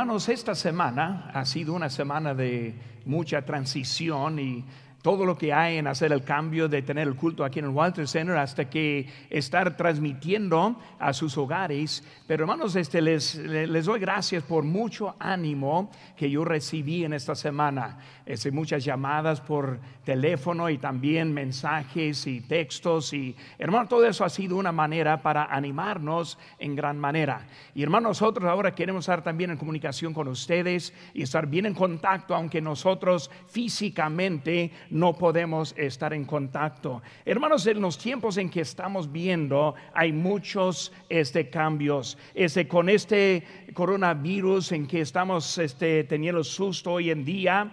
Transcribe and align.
hermanos, 0.00 0.28
esta 0.28 0.54
semana 0.54 1.28
ha 1.34 1.44
sido 1.44 1.72
una 1.72 1.90
semana 1.90 2.32
de 2.32 2.72
mucha 3.04 3.44
transición 3.44 4.38
y 4.38 4.64
todo 5.08 5.24
lo 5.24 5.38
que 5.38 5.54
hay 5.54 5.78
en 5.78 5.86
hacer 5.86 6.12
el 6.12 6.22
cambio 6.22 6.68
de 6.68 6.82
tener 6.82 7.08
el 7.08 7.16
culto 7.16 7.42
aquí 7.42 7.60
en 7.60 7.64
el 7.64 7.70
Walter 7.70 8.06
Center 8.06 8.36
hasta 8.36 8.68
que 8.68 9.08
estar 9.30 9.74
transmitiendo 9.74 10.78
a 10.98 11.14
sus 11.14 11.38
hogares. 11.38 12.04
Pero 12.26 12.44
hermanos, 12.44 12.76
este, 12.76 13.00
les, 13.00 13.36
les 13.36 13.86
doy 13.86 14.00
gracias 14.00 14.42
por 14.42 14.64
mucho 14.64 15.16
ánimo 15.18 15.90
que 16.14 16.28
yo 16.28 16.44
recibí 16.44 17.06
en 17.06 17.14
esta 17.14 17.34
semana. 17.34 17.96
Este, 18.26 18.50
muchas 18.50 18.84
llamadas 18.84 19.40
por 19.40 19.80
teléfono 20.04 20.68
y 20.68 20.76
también 20.76 21.32
mensajes 21.32 22.26
y 22.26 22.42
textos. 22.42 23.14
Y 23.14 23.34
hermano, 23.58 23.88
todo 23.88 24.04
eso 24.04 24.26
ha 24.26 24.28
sido 24.28 24.56
una 24.56 24.72
manera 24.72 25.22
para 25.22 25.44
animarnos 25.44 26.38
en 26.58 26.76
gran 26.76 26.98
manera. 26.98 27.46
Y 27.74 27.82
hermano, 27.82 28.08
nosotros 28.08 28.46
ahora 28.46 28.74
queremos 28.74 29.04
estar 29.04 29.24
también 29.24 29.52
en 29.52 29.56
comunicación 29.56 30.12
con 30.12 30.28
ustedes 30.28 30.92
y 31.14 31.22
estar 31.22 31.46
bien 31.46 31.64
en 31.64 31.72
contacto, 31.72 32.34
aunque 32.34 32.60
nosotros 32.60 33.30
físicamente 33.46 34.70
podemos 35.16 35.74
estar 35.76 36.12
en 36.12 36.24
contacto. 36.24 37.02
Hermanos, 37.24 37.66
en 37.66 37.80
los 37.80 37.96
tiempos 37.98 38.36
en 38.36 38.50
que 38.50 38.62
estamos 38.62 39.10
viendo 39.10 39.74
hay 39.94 40.12
muchos 40.12 40.92
este, 41.08 41.48
cambios. 41.48 42.18
Este, 42.34 42.66
con 42.66 42.88
este 42.88 43.44
coronavirus 43.74 44.72
en 44.72 44.86
que 44.86 45.00
estamos 45.00 45.58
este, 45.58 46.04
teniendo 46.04 46.42
susto 46.42 46.92
hoy 46.94 47.10
en 47.10 47.24
día, 47.24 47.72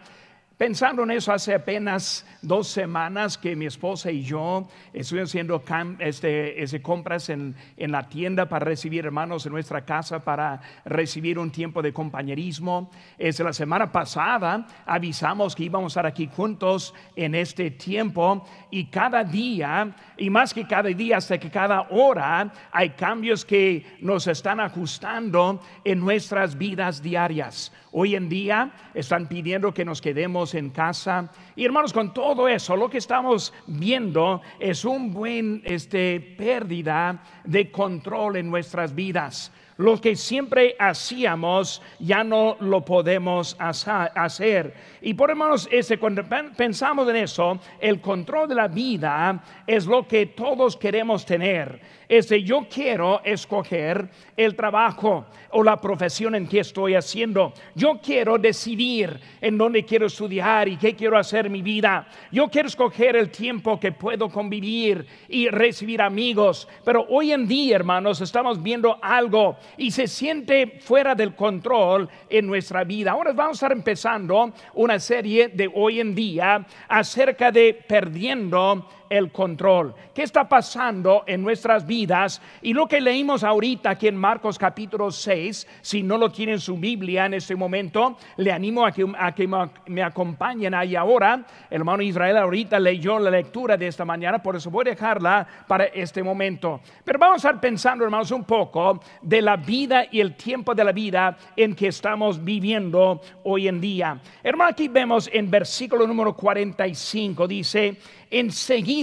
Pensando 0.58 1.04
en 1.04 1.12
eso, 1.12 1.34
hace 1.34 1.54
apenas 1.54 2.26
dos 2.41 2.70
semanas 2.70 3.38
que 3.38 3.58
mi 3.58 3.66
esposa 3.66 4.09
y 4.09 4.23
yo 4.23 4.66
estuvimos 4.94 5.30
haciendo 5.30 5.62
este, 6.00 6.82
compras 6.82 7.27
en, 7.27 7.54
en, 7.76 7.91
la 7.91 8.08
tienda 8.08 8.48
para 8.48 8.63
recibir 8.63 9.05
hermanos 9.05 9.46
en 9.46 9.52
nuestra 9.52 9.84
casa, 9.84 10.23
para 10.23 10.62
recibir 10.86 11.38
un 11.40 11.52
tiempo 11.52 11.82
de 11.82 11.91
compañerismo. 11.91 12.90
Es 13.18 13.38
la 13.41 13.52
semana 13.52 13.91
pasada 13.91 14.66
avisamos 14.86 15.58
que 15.58 15.66
íbamos 15.66 15.91
a 15.91 15.99
estar 15.99 16.05
aquí 16.05 16.30
juntos 16.34 16.93
en 17.18 17.35
este 17.35 17.71
tiempo 17.71 18.48
y 18.71 18.85
cada 18.85 19.26
día, 19.26 19.93
y 20.15 20.30
más 20.30 20.54
que 20.54 20.65
cada 20.65 20.87
día, 20.87 21.18
hasta 21.18 21.37
que 21.37 21.49
cada 21.49 21.82
hora, 21.90 22.54
hay 22.71 22.91
cambios 22.91 23.43
que 23.43 23.98
nos 23.99 24.26
están 24.27 24.62
ajustando 24.62 25.60
en 25.84 25.99
nuestras 25.99 26.58
vidas 26.58 27.02
diarias. 27.02 27.74
Hoy 27.98 28.13
en 28.13 28.27
día 28.27 28.74
están 28.93 29.26
pidiendo 29.26 29.74
que 29.74 29.85
nos 29.85 30.01
quedemos 30.01 30.54
en 30.54 30.70
casa. 30.70 31.32
Y 31.55 31.63
hermanos, 31.63 31.93
con 31.93 32.13
todo 32.13 32.49
eso, 32.49 32.76
lo 32.76 32.90
que 32.90 32.98
estamos 32.98 33.54
viendo 33.68 34.41
es 34.60 34.84
un 34.84 35.13
buen 35.13 35.62
este, 35.63 36.20
pérdida 36.37 37.24
de 37.46 37.71
control 37.71 38.35
en 38.35 38.49
nuestras 38.49 38.93
vidas. 38.93 39.49
Lo 39.77 39.99
que 39.99 40.15
siempre 40.15 40.76
hacíamos 40.79 41.81
ya 41.99 42.23
no 42.23 42.55
lo 42.62 42.85
podemos 42.85 43.57
hacer. 43.59 44.73
Y 45.01 45.13
por 45.13 45.29
hermanos, 45.29 45.68
ese, 45.70 45.98
cuando 45.98 46.23
pensamos 46.55 47.09
en 47.09 47.18
eso, 47.18 47.59
el 47.81 47.99
control 47.99 48.48
de 48.48 48.55
la 48.55 48.70
vida 48.70 49.43
es 49.68 49.85
lo 49.85 50.07
que 50.07 50.27
todos 50.27 50.77
queremos 50.77 51.26
tener. 51.26 51.81
Ese 52.07 52.43
yo 52.43 52.68
quiero 52.70 53.21
escoger 53.23 54.09
el 54.37 54.55
trabajo 54.55 55.26
o 55.51 55.63
la 55.63 55.81
profesión 55.81 56.35
en 56.35 56.48
que 56.48 56.59
estoy 56.59 56.96
haciendo. 56.96 57.53
Yo 57.73 57.99
quiero 58.01 58.37
decidir 58.37 59.20
en 59.41 59.57
dónde 59.57 59.84
quiero 59.84 60.05
estudiar 60.05 60.68
y 60.68 60.77
qué 60.77 60.96
quiero 60.96 61.18
hacer 61.18 61.48
en 61.48 61.51
mi 61.51 61.62
vida. 61.62 62.07
Yo 62.31 62.48
quiero 62.48 62.68
escoger 62.68 63.15
el 63.15 63.29
tiempo 63.29 63.79
que 63.79 63.91
puedo 63.91 64.29
convivir 64.29 65.06
y 65.28 65.50
recibir 65.50 66.01
amigos. 66.01 66.68
Pero 66.84 67.06
hoy 67.09 67.31
en 67.31 67.47
día, 67.47 67.75
hermanos, 67.75 68.22
estamos 68.22 68.62
viendo 68.62 68.97
algo 69.01 69.57
y 69.78 69.91
se 69.91 70.08
siente 70.08 70.80
fuera 70.80 71.16
del 71.16 71.35
control 71.35 72.09
en 72.30 72.47
nuestra 72.47 72.84
vida. 72.84 73.12
Ahora 73.12 73.34
vamos 73.34 73.62
a 73.62 73.66
estar 73.66 73.72
empezando 73.72 74.53
una 74.74 75.00
serie 75.00 75.50
de 75.50 75.69
hoy 75.74 76.00
en 76.00 76.16
día 76.16 76.66
acerca 76.88 77.52
de 77.52 77.74
perdiendo 77.74 78.88
el 79.09 79.31
control. 79.31 79.94
¿Qué 80.14 80.24
está 80.24 80.48
pasando 80.48 81.24
en 81.28 81.44
nuestras 81.44 81.86
vidas? 81.86 82.42
Y 82.62 82.74
lo 82.74 82.88
que 82.88 83.02
leímos 83.02 83.44
ahorita 83.44 83.92
aquí 83.92 84.08
en 84.08 84.16
Marcos 84.16 84.58
capítulo 84.58 85.12
6, 85.12 85.68
si 85.82 86.04
no 86.04 86.18
lo 86.18 86.32
tienen 86.32 86.60
su 86.60 86.78
Biblia 86.78 87.26
en 87.26 87.36
este 87.36 87.56
momento, 87.56 88.18
le 88.38 88.52
animo 88.52 88.86
a 88.86 88.92
que, 88.92 89.06
a 89.18 89.34
que 89.34 89.48
me 89.88 90.04
acompañen 90.04 90.74
ahí 90.74 90.96
ahora. 90.96 91.46
El 91.70 91.82
hermano 91.82 92.02
Israel 92.02 92.38
ahorita 92.38 92.80
leyó 92.80 93.20
la 93.20 93.30
lectura 93.30 93.78
de 93.78 93.88
esta 93.88 94.06
mañana, 94.06 94.42
por 94.42 94.56
eso 94.56 94.70
voy 94.72 94.88
a 94.88 94.92
dejarla 94.92 95.48
para 95.68 95.86
este 95.86 96.24
momento. 96.24 96.82
Pero 97.04 97.20
vamos 97.20 97.44
a 97.44 97.50
estar 97.50 97.62
pensando, 97.62 98.04
hermanos, 98.04 98.32
un 98.32 98.44
poco 98.44 99.00
de 99.22 99.42
la 99.42 99.58
vida 99.58 100.06
y 100.12 100.20
el 100.20 100.36
tiempo 100.36 100.74
de 100.74 100.84
la 100.84 100.92
vida 100.92 101.38
en 101.56 101.76
que 101.76 101.88
estamos 101.88 102.44
viviendo 102.44 103.22
hoy 103.44 103.68
en 103.68 103.80
día. 103.80 104.20
Hermano, 104.44 104.72
aquí 104.72 104.88
vemos 104.88 105.30
en 105.32 105.50
versículo 105.50 106.08
número 106.08 106.36
45, 106.36 107.48
dice, 107.48 107.98
enseguida 108.30 108.95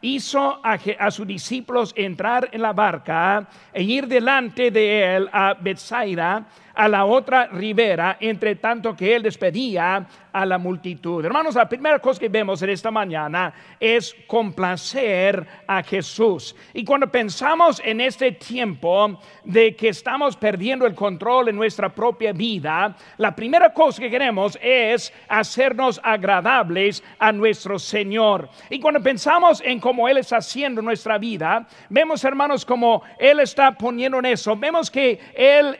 hizo 0.00 0.60
a, 0.62 1.10
sus 1.10 1.26
discípulos 1.26 1.92
entrar 1.96 2.48
en 2.52 2.62
la 2.62 2.72
barca 2.72 3.48
e 3.72 3.82
ir 3.82 4.06
delante 4.06 4.70
de 4.70 5.16
él 5.16 5.28
a 5.32 5.54
Bethsaida 5.54 6.46
a 6.74 6.88
la 6.88 7.04
otra 7.04 7.46
ribera, 7.48 8.16
entre 8.20 8.56
tanto 8.56 8.96
que 8.96 9.14
él 9.14 9.22
despedía 9.22 10.06
a 10.32 10.44
la 10.44 10.58
multitud. 10.58 11.24
Hermanos, 11.24 11.54
la 11.54 11.68
primera 11.68 12.00
cosa 12.00 12.18
que 12.18 12.28
vemos 12.28 12.60
en 12.62 12.70
esta 12.70 12.90
mañana 12.90 13.54
es 13.78 14.14
complacer 14.26 15.46
a 15.66 15.82
Jesús. 15.82 16.56
Y 16.72 16.84
cuando 16.84 17.10
pensamos 17.10 17.80
en 17.84 18.00
este 18.00 18.32
tiempo 18.32 19.20
de 19.44 19.76
que 19.76 19.90
estamos 19.90 20.36
perdiendo 20.36 20.86
el 20.86 20.94
control 20.94 21.48
en 21.48 21.56
nuestra 21.56 21.88
propia 21.88 22.32
vida, 22.32 22.96
la 23.18 23.34
primera 23.34 23.72
cosa 23.72 24.02
que 24.02 24.10
queremos 24.10 24.58
es 24.60 25.12
hacernos 25.28 26.00
agradables 26.02 27.04
a 27.20 27.30
nuestro 27.30 27.78
Señor. 27.78 28.48
Y 28.70 28.80
cuando 28.80 29.00
pensamos 29.00 29.62
en 29.64 29.78
cómo 29.78 30.08
Él 30.08 30.16
está 30.16 30.38
haciendo 30.38 30.82
nuestra 30.82 31.16
vida, 31.16 31.64
vemos, 31.88 32.24
hermanos, 32.24 32.64
como 32.64 33.02
Él 33.20 33.38
está 33.38 33.70
poniendo 33.72 34.18
en 34.18 34.26
eso. 34.26 34.56
Vemos 34.56 34.90
que 34.90 35.20
Él, 35.34 35.78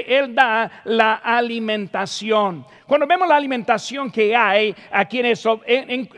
él 0.00 0.34
da 0.34 0.82
la 0.84 1.14
alimentación. 1.14 2.64
Cuando 2.86 3.06
vemos 3.06 3.26
la 3.26 3.36
alimentación 3.36 4.10
que 4.12 4.34
hay 4.36 4.74
aquí 4.92 5.18
en 5.18 5.26
eso, 5.26 5.60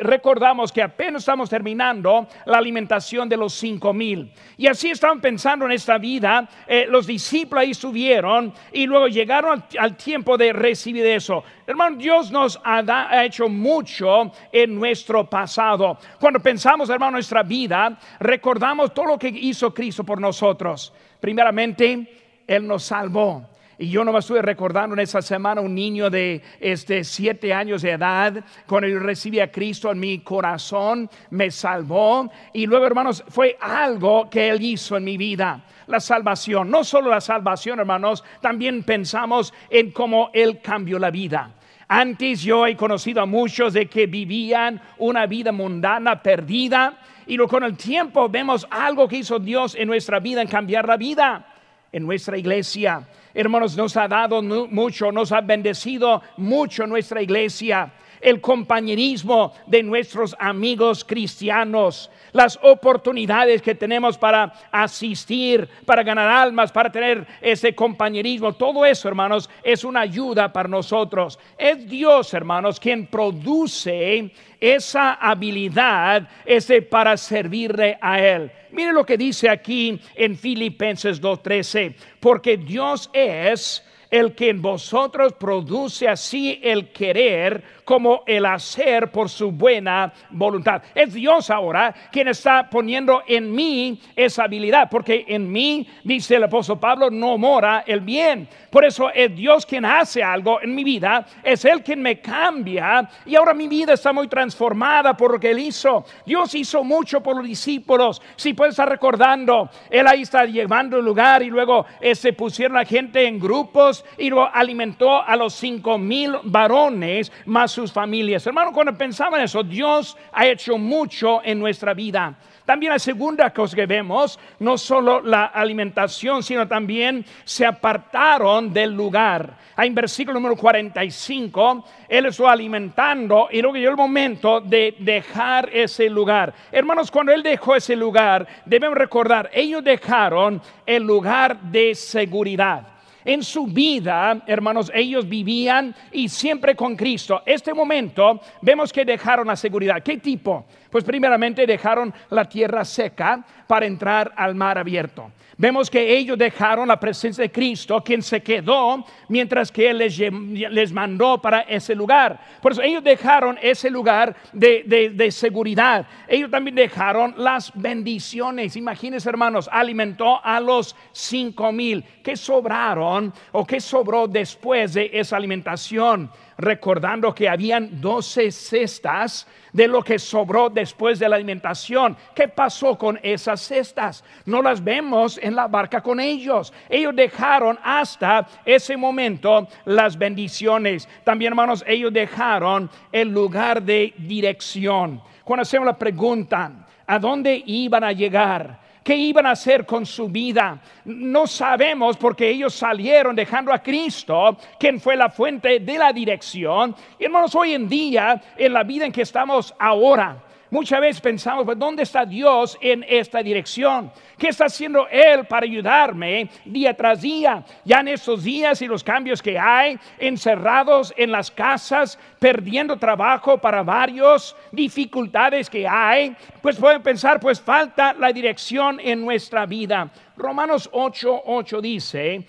recordamos 0.00 0.70
que 0.70 0.82
apenas 0.82 1.22
estamos 1.22 1.48
terminando 1.48 2.28
la 2.44 2.58
alimentación 2.58 3.26
de 3.26 3.38
los 3.38 3.54
cinco 3.54 3.94
mil. 3.94 4.30
Y 4.58 4.66
así 4.66 4.90
estaban 4.90 5.20
pensando 5.20 5.64
en 5.64 5.72
esta 5.72 5.96
vida. 5.96 6.46
Eh, 6.66 6.86
los 6.88 7.06
discípulos 7.06 7.62
ahí 7.62 7.72
subieron 7.72 8.52
y 8.70 8.86
luego 8.86 9.08
llegaron 9.08 9.64
al, 9.78 9.96
tiempo 9.96 10.36
de 10.36 10.52
recibir 10.52 11.06
eso. 11.06 11.42
Hermano, 11.66 11.96
Dios 11.96 12.30
nos 12.30 12.60
ha, 12.62 12.82
ha, 12.86 13.24
hecho 13.24 13.48
mucho 13.48 14.30
en 14.52 14.74
nuestro 14.74 15.28
pasado. 15.28 15.96
Cuando 16.20 16.40
pensamos, 16.40 16.90
hermano, 16.90 17.12
nuestra 17.12 17.42
vida, 17.42 17.98
recordamos 18.20 18.92
todo 18.92 19.06
lo 19.06 19.18
que 19.18 19.28
hizo 19.28 19.72
Cristo 19.72 20.04
por 20.04 20.20
nosotros. 20.20 20.92
Primeramente, 21.18 22.42
Él 22.46 22.66
nos 22.66 22.84
salvó. 22.84 23.57
Y 23.80 23.90
yo 23.90 24.02
no 24.02 24.12
me 24.12 24.18
estuve 24.18 24.42
recordando 24.42 24.94
en 24.94 25.00
esa 25.00 25.22
semana 25.22 25.60
un 25.60 25.72
niño 25.72 26.10
de 26.10 26.42
este, 26.58 27.04
siete 27.04 27.54
años 27.54 27.82
de 27.82 27.92
edad, 27.92 28.44
cuando 28.66 28.88
yo 28.88 28.98
recibí 28.98 29.38
a 29.38 29.52
Cristo 29.52 29.92
en 29.92 30.00
mi 30.00 30.18
corazón, 30.18 31.08
me 31.30 31.48
salvó. 31.52 32.28
Y 32.52 32.66
luego, 32.66 32.86
hermanos, 32.86 33.22
fue 33.28 33.56
algo 33.60 34.28
que 34.28 34.48
Él 34.48 34.60
hizo 34.62 34.96
en 34.96 35.04
mi 35.04 35.16
vida. 35.16 35.64
La 35.86 36.00
salvación, 36.00 36.68
no 36.68 36.82
solo 36.82 37.10
la 37.10 37.20
salvación, 37.20 37.78
hermanos, 37.78 38.24
también 38.40 38.82
pensamos 38.82 39.54
en 39.70 39.92
cómo 39.92 40.30
Él 40.34 40.60
cambió 40.60 40.98
la 40.98 41.12
vida. 41.12 41.52
Antes 41.86 42.42
yo 42.42 42.66
he 42.66 42.76
conocido 42.76 43.22
a 43.22 43.26
muchos 43.26 43.72
de 43.72 43.86
que 43.86 44.06
vivían 44.06 44.82
una 44.98 45.26
vida 45.26 45.52
mundana, 45.52 46.20
perdida, 46.20 46.98
y 47.28 47.36
con 47.38 47.62
el 47.62 47.76
tiempo 47.76 48.28
vemos 48.28 48.66
algo 48.70 49.06
que 49.06 49.18
hizo 49.18 49.38
Dios 49.38 49.76
en 49.76 49.86
nuestra 49.86 50.18
vida, 50.18 50.42
en 50.42 50.48
cambiar 50.48 50.88
la 50.88 50.96
vida, 50.96 51.46
en 51.92 52.04
nuestra 52.04 52.36
iglesia. 52.36 53.06
Hermanos, 53.34 53.76
nos 53.76 53.96
ha 53.96 54.08
dado 54.08 54.42
mucho, 54.42 55.12
nos 55.12 55.32
ha 55.32 55.40
bendecido 55.40 56.22
mucho 56.36 56.86
nuestra 56.86 57.22
iglesia. 57.22 57.92
El 58.20 58.40
compañerismo 58.40 59.52
de 59.66 59.82
nuestros 59.82 60.34
amigos 60.40 61.04
cristianos, 61.04 62.10
las 62.32 62.58
oportunidades 62.62 63.62
que 63.62 63.74
tenemos 63.74 64.18
para 64.18 64.52
asistir, 64.70 65.68
para 65.84 66.02
ganar 66.02 66.28
almas, 66.28 66.72
para 66.72 66.90
tener 66.90 67.26
ese 67.40 67.74
compañerismo, 67.74 68.52
todo 68.54 68.84
eso, 68.84 69.08
hermanos, 69.08 69.48
es 69.62 69.84
una 69.84 70.00
ayuda 70.00 70.52
para 70.52 70.68
nosotros. 70.68 71.38
Es 71.56 71.88
Dios, 71.88 72.32
hermanos, 72.34 72.80
quien 72.80 73.06
produce 73.06 74.30
esa 74.60 75.14
habilidad 75.14 76.28
ese 76.44 76.82
para 76.82 77.16
servirle 77.16 77.98
a 78.00 78.20
Él. 78.20 78.50
Mire 78.70 78.92
lo 78.92 79.04
que 79.04 79.16
dice 79.16 79.48
aquí 79.48 80.00
en 80.14 80.36
Filipenses 80.36 81.22
2.13, 81.22 81.94
porque 82.20 82.56
Dios 82.56 83.08
es 83.12 83.84
el 84.10 84.34
que 84.34 84.50
en 84.50 84.62
vosotros 84.62 85.34
produce 85.34 86.08
así 86.08 86.60
el 86.62 86.90
querer 86.92 87.62
como 87.88 88.22
el 88.26 88.44
hacer 88.44 89.10
por 89.10 89.30
su 89.30 89.50
buena 89.50 90.12
voluntad. 90.28 90.82
Es 90.94 91.14
Dios 91.14 91.48
ahora 91.48 91.94
quien 92.12 92.28
está 92.28 92.68
poniendo 92.68 93.22
en 93.26 93.50
mí 93.50 93.98
esa 94.14 94.44
habilidad, 94.44 94.90
porque 94.90 95.24
en 95.26 95.50
mí, 95.50 95.88
dice 96.04 96.34
el 96.34 96.44
apóstol 96.44 96.78
Pablo, 96.78 97.10
no 97.10 97.38
mora 97.38 97.84
el 97.86 98.00
bien. 98.00 98.46
Por 98.68 98.84
eso 98.84 99.10
es 99.10 99.34
Dios 99.34 99.64
quien 99.64 99.86
hace 99.86 100.22
algo 100.22 100.60
en 100.60 100.74
mi 100.74 100.84
vida, 100.84 101.24
es 101.42 101.64
Él 101.64 101.82
quien 101.82 102.02
me 102.02 102.20
cambia 102.20 103.08
y 103.24 103.36
ahora 103.36 103.54
mi 103.54 103.68
vida 103.68 103.94
está 103.94 104.12
muy 104.12 104.28
transformada 104.28 105.16
por 105.16 105.32
lo 105.32 105.40
que 105.40 105.52
Él 105.52 105.58
hizo. 105.58 106.04
Dios 106.26 106.54
hizo 106.54 106.84
mucho 106.84 107.22
por 107.22 107.36
los 107.36 107.46
discípulos. 107.46 108.20
Si 108.36 108.52
puedes 108.52 108.72
estar 108.72 108.90
recordando, 108.90 109.70
Él 109.88 110.06
ahí 110.06 110.20
está 110.20 110.44
llevando 110.44 110.98
el 110.98 111.06
lugar 111.06 111.42
y 111.42 111.48
luego 111.48 111.86
eh, 112.02 112.14
se 112.14 112.34
pusieron 112.34 112.76
la 112.76 112.84
gente 112.84 113.26
en 113.26 113.38
grupos 113.38 114.04
y 114.18 114.28
lo 114.28 114.46
alimentó 114.54 115.22
a 115.22 115.34
los 115.36 115.54
cinco 115.54 115.96
mil 115.96 116.34
varones 116.42 117.32
más 117.46 117.77
sus 117.78 117.92
familias. 117.92 118.44
Hermano, 118.44 118.72
cuando 118.72 118.92
pensaba 118.98 119.38
en 119.38 119.44
eso, 119.44 119.62
Dios 119.62 120.16
ha 120.32 120.44
hecho 120.48 120.76
mucho 120.76 121.40
en 121.44 121.60
nuestra 121.60 121.94
vida. 121.94 122.34
También 122.64 122.92
la 122.92 122.98
segunda 122.98 123.50
cosa 123.50 123.76
que 123.76 123.86
vemos, 123.86 124.36
no 124.58 124.76
solo 124.76 125.20
la 125.20 125.46
alimentación, 125.46 126.42
sino 126.42 126.66
también 126.66 127.24
se 127.44 127.64
apartaron 127.64 128.72
del 128.72 128.90
lugar. 128.92 129.56
En 129.76 129.94
versículo 129.94 130.40
número 130.40 130.56
45, 130.56 131.84
Él 132.08 132.26
estuvo 132.26 132.48
alimentando 132.48 133.46
y 133.52 133.62
luego 133.62 133.76
llegó 133.76 133.90
el 133.92 133.96
momento 133.96 134.60
de 134.60 134.96
dejar 134.98 135.70
ese 135.72 136.10
lugar. 136.10 136.52
Hermanos, 136.72 137.12
cuando 137.12 137.32
Él 137.32 137.44
dejó 137.44 137.76
ese 137.76 137.94
lugar, 137.94 138.44
debemos 138.64 138.98
recordar, 138.98 139.50
ellos 139.52 139.84
dejaron 139.84 140.60
el 140.84 141.04
lugar 141.04 141.60
de 141.60 141.94
seguridad. 141.94 142.97
En 143.24 143.42
su 143.42 143.66
vida, 143.66 144.42
hermanos, 144.46 144.90
ellos 144.94 145.28
vivían 145.28 145.94
y 146.12 146.28
siempre 146.28 146.74
con 146.74 146.96
Cristo. 146.96 147.42
Este 147.44 147.74
momento 147.74 148.40
vemos 148.62 148.92
que 148.92 149.04
dejaron 149.04 149.46
la 149.46 149.56
seguridad. 149.56 150.02
¿Qué 150.02 150.18
tipo? 150.18 150.66
Pues 150.90 151.04
primeramente 151.04 151.66
dejaron 151.66 152.12
la 152.30 152.44
tierra 152.48 152.84
seca 152.84 153.44
para 153.66 153.86
entrar 153.86 154.32
al 154.36 154.54
mar 154.54 154.78
abierto. 154.78 155.30
Vemos 155.60 155.90
que 155.90 156.16
ellos 156.16 156.38
dejaron 156.38 156.86
la 156.86 157.00
presencia 157.00 157.42
de 157.42 157.50
Cristo, 157.50 158.00
quien 158.04 158.22
se 158.22 158.40
quedó 158.40 159.04
mientras 159.28 159.72
que 159.72 159.90
Él 159.90 159.98
les, 159.98 160.92
mandó 160.92 161.42
para 161.42 161.62
ese 161.62 161.96
lugar. 161.96 162.38
Por 162.62 162.70
eso 162.70 162.80
ellos 162.80 163.02
dejaron 163.02 163.58
ese 163.60 163.90
lugar 163.90 164.36
de, 164.52 165.10
de 165.12 165.32
seguridad. 165.32 166.06
Ellos 166.28 166.48
también 166.48 166.76
dejaron 166.76 167.34
las 167.36 167.72
bendiciones. 167.74 168.76
Imagínense, 168.76 169.28
hermanos, 169.28 169.68
alimentó 169.72 170.40
a 170.44 170.60
los 170.60 170.94
cinco 171.10 171.72
mil 171.72 172.04
que 172.22 172.36
sobraron 172.36 173.17
o 173.52 173.66
que 173.66 173.80
sobró 173.80 174.26
después 174.26 174.94
de 174.94 175.10
esa 175.12 175.36
alimentación 175.36 176.30
recordando 176.58 177.32
que 177.32 177.48
habían 177.48 178.00
doce 178.00 178.50
cestas 178.50 179.46
de 179.72 179.86
lo 179.86 180.02
que 180.02 180.18
sobró 180.18 180.68
después 180.68 181.18
de 181.18 181.28
la 181.28 181.36
alimentación. 181.36 182.16
¿Qué 182.34 182.48
pasó 182.48 182.98
con 182.98 183.18
esas 183.22 183.60
cestas? 183.60 184.24
No 184.44 184.60
las 184.60 184.82
vemos 184.82 185.38
en 185.40 185.54
la 185.54 185.68
barca 185.68 186.02
con 186.02 186.18
ellos. 186.18 186.72
Ellos 186.90 187.14
dejaron 187.14 187.78
hasta 187.82 188.46
ese 188.64 188.96
momento 188.96 189.68
las 189.84 190.18
bendiciones. 190.18 191.08
También, 191.24 191.52
hermanos, 191.52 191.84
ellos 191.86 192.12
dejaron 192.12 192.90
el 193.12 193.28
lugar 193.28 193.80
de 193.80 194.12
dirección. 194.18 195.22
Cuando 195.44 195.62
hacemos 195.62 195.86
la 195.86 195.96
pregunta, 195.96 196.72
¿a 197.06 197.18
dónde 197.18 197.62
iban 197.66 198.02
a 198.02 198.12
llegar? 198.12 198.87
¿Qué 199.08 199.16
iban 199.16 199.46
a 199.46 199.52
hacer 199.52 199.86
con 199.86 200.04
su 200.04 200.28
vida? 200.28 200.78
No 201.06 201.46
sabemos 201.46 202.18
porque 202.18 202.50
ellos 202.50 202.74
salieron 202.74 203.34
dejando 203.34 203.72
a 203.72 203.82
Cristo, 203.82 204.58
quien 204.78 205.00
fue 205.00 205.16
la 205.16 205.30
fuente 205.30 205.80
de 205.80 205.96
la 205.96 206.12
dirección. 206.12 206.94
Y 207.18 207.24
hermanos, 207.24 207.54
hoy 207.54 207.72
en 207.72 207.88
día, 207.88 208.38
en 208.54 208.70
la 208.74 208.82
vida 208.82 209.06
en 209.06 209.12
que 209.12 209.22
estamos 209.22 209.74
ahora, 209.78 210.36
Muchas 210.70 211.00
veces 211.00 211.20
pensamos, 211.22 211.64
pues, 211.64 211.78
¿dónde 211.78 212.02
está 212.02 212.26
Dios 212.26 212.76
en 212.82 213.02
esta 213.08 213.42
dirección? 213.42 214.12
¿Qué 214.36 214.48
está 214.48 214.66
haciendo 214.66 215.08
Él 215.08 215.46
para 215.46 215.64
ayudarme 215.64 216.50
día 216.66 216.94
tras 216.94 217.22
día? 217.22 217.64
Ya 217.86 218.00
en 218.00 218.08
estos 218.08 218.44
días 218.44 218.82
y 218.82 218.86
los 218.86 219.02
cambios 219.02 219.40
que 219.40 219.58
hay, 219.58 219.98
encerrados 220.18 221.14
en 221.16 221.32
las 221.32 221.50
casas, 221.50 222.18
perdiendo 222.38 222.98
trabajo 222.98 223.56
para 223.56 223.82
varios, 223.82 224.54
dificultades 224.70 225.70
que 225.70 225.88
hay, 225.88 226.36
pues 226.60 226.76
pueden 226.76 227.02
pensar, 227.02 227.40
pues 227.40 227.58
falta 227.58 228.12
la 228.12 228.30
dirección 228.30 229.00
en 229.00 229.24
nuestra 229.24 229.64
vida. 229.64 230.10
Romanos 230.36 230.90
8, 230.92 231.44
8 231.46 231.80
dice, 231.80 232.46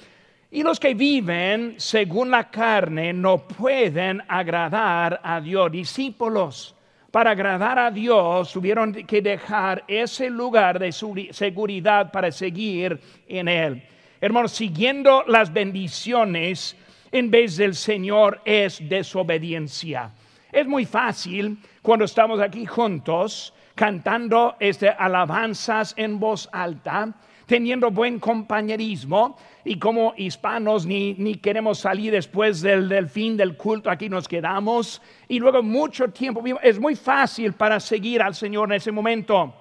y 0.52 0.62
los 0.62 0.78
que 0.78 0.94
viven 0.94 1.76
según 1.78 2.32
la 2.32 2.50
carne 2.50 3.14
no 3.14 3.38
pueden 3.38 4.22
agradar 4.28 5.22
a 5.24 5.40
Dios, 5.40 5.72
discípulos 5.72 6.76
para 7.12 7.32
agradar 7.32 7.80
a 7.80 7.92
Dios 7.92 8.52
tuvieron 8.52 8.94
que 8.94 9.22
dejar 9.22 9.84
ese 9.88 10.30
lugar 10.30 10.80
de 10.80 10.92
seguridad 10.92 12.12
para 12.12 12.32
seguir 12.32 13.00
en 13.28 13.48
Él. 13.48 13.84
Hermanos, 14.22 14.52
siguiendo 14.52 15.24
las 15.28 15.52
bendiciones 15.52 16.76
en 17.12 17.32
vez 17.32 17.58
del 17.58 17.74
Señor 17.74 18.42
es 18.46 18.88
desobediencia. 18.88 20.12
Es 20.52 20.68
muy 20.68 20.86
fácil 20.86 21.58
cuando 21.82 22.06
estamos 22.06 22.40
aquí 22.40 22.66
juntos 22.66 23.54
cantando 23.76 24.56
este, 24.60 24.90
alabanzas 24.90 25.94
en 25.98 26.20
voz 26.20 26.50
alta 26.52 27.14
teniendo 27.50 27.90
buen 27.90 28.20
compañerismo 28.20 29.36
y 29.66 29.80
como 29.80 30.14
hispanos 30.16 30.86
ni, 30.86 31.16
ni 31.16 31.34
queremos 31.34 31.80
salir 31.80 32.12
después 32.12 32.62
del, 32.62 32.88
del, 32.88 33.10
fin 33.10 33.36
del 33.36 33.58
culto, 33.58 33.90
aquí 33.90 34.08
nos 34.08 34.28
quedamos. 34.28 35.02
Y 35.28 35.40
luego 35.40 35.64
mucho 35.64 36.10
tiempo, 36.10 36.44
es 36.62 36.80
muy 36.80 36.96
fácil 36.96 37.54
para 37.54 37.80
seguir 37.80 38.22
al 38.22 38.36
Señor 38.36 38.70
en 38.70 38.78
ese 38.78 38.92
momento, 38.92 39.52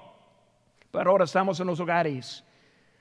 pero 0.90 1.12
ahora 1.12 1.24
estamos 1.24 1.58
en 1.60 1.66
los 1.66 1.80
hogares, 1.80 2.44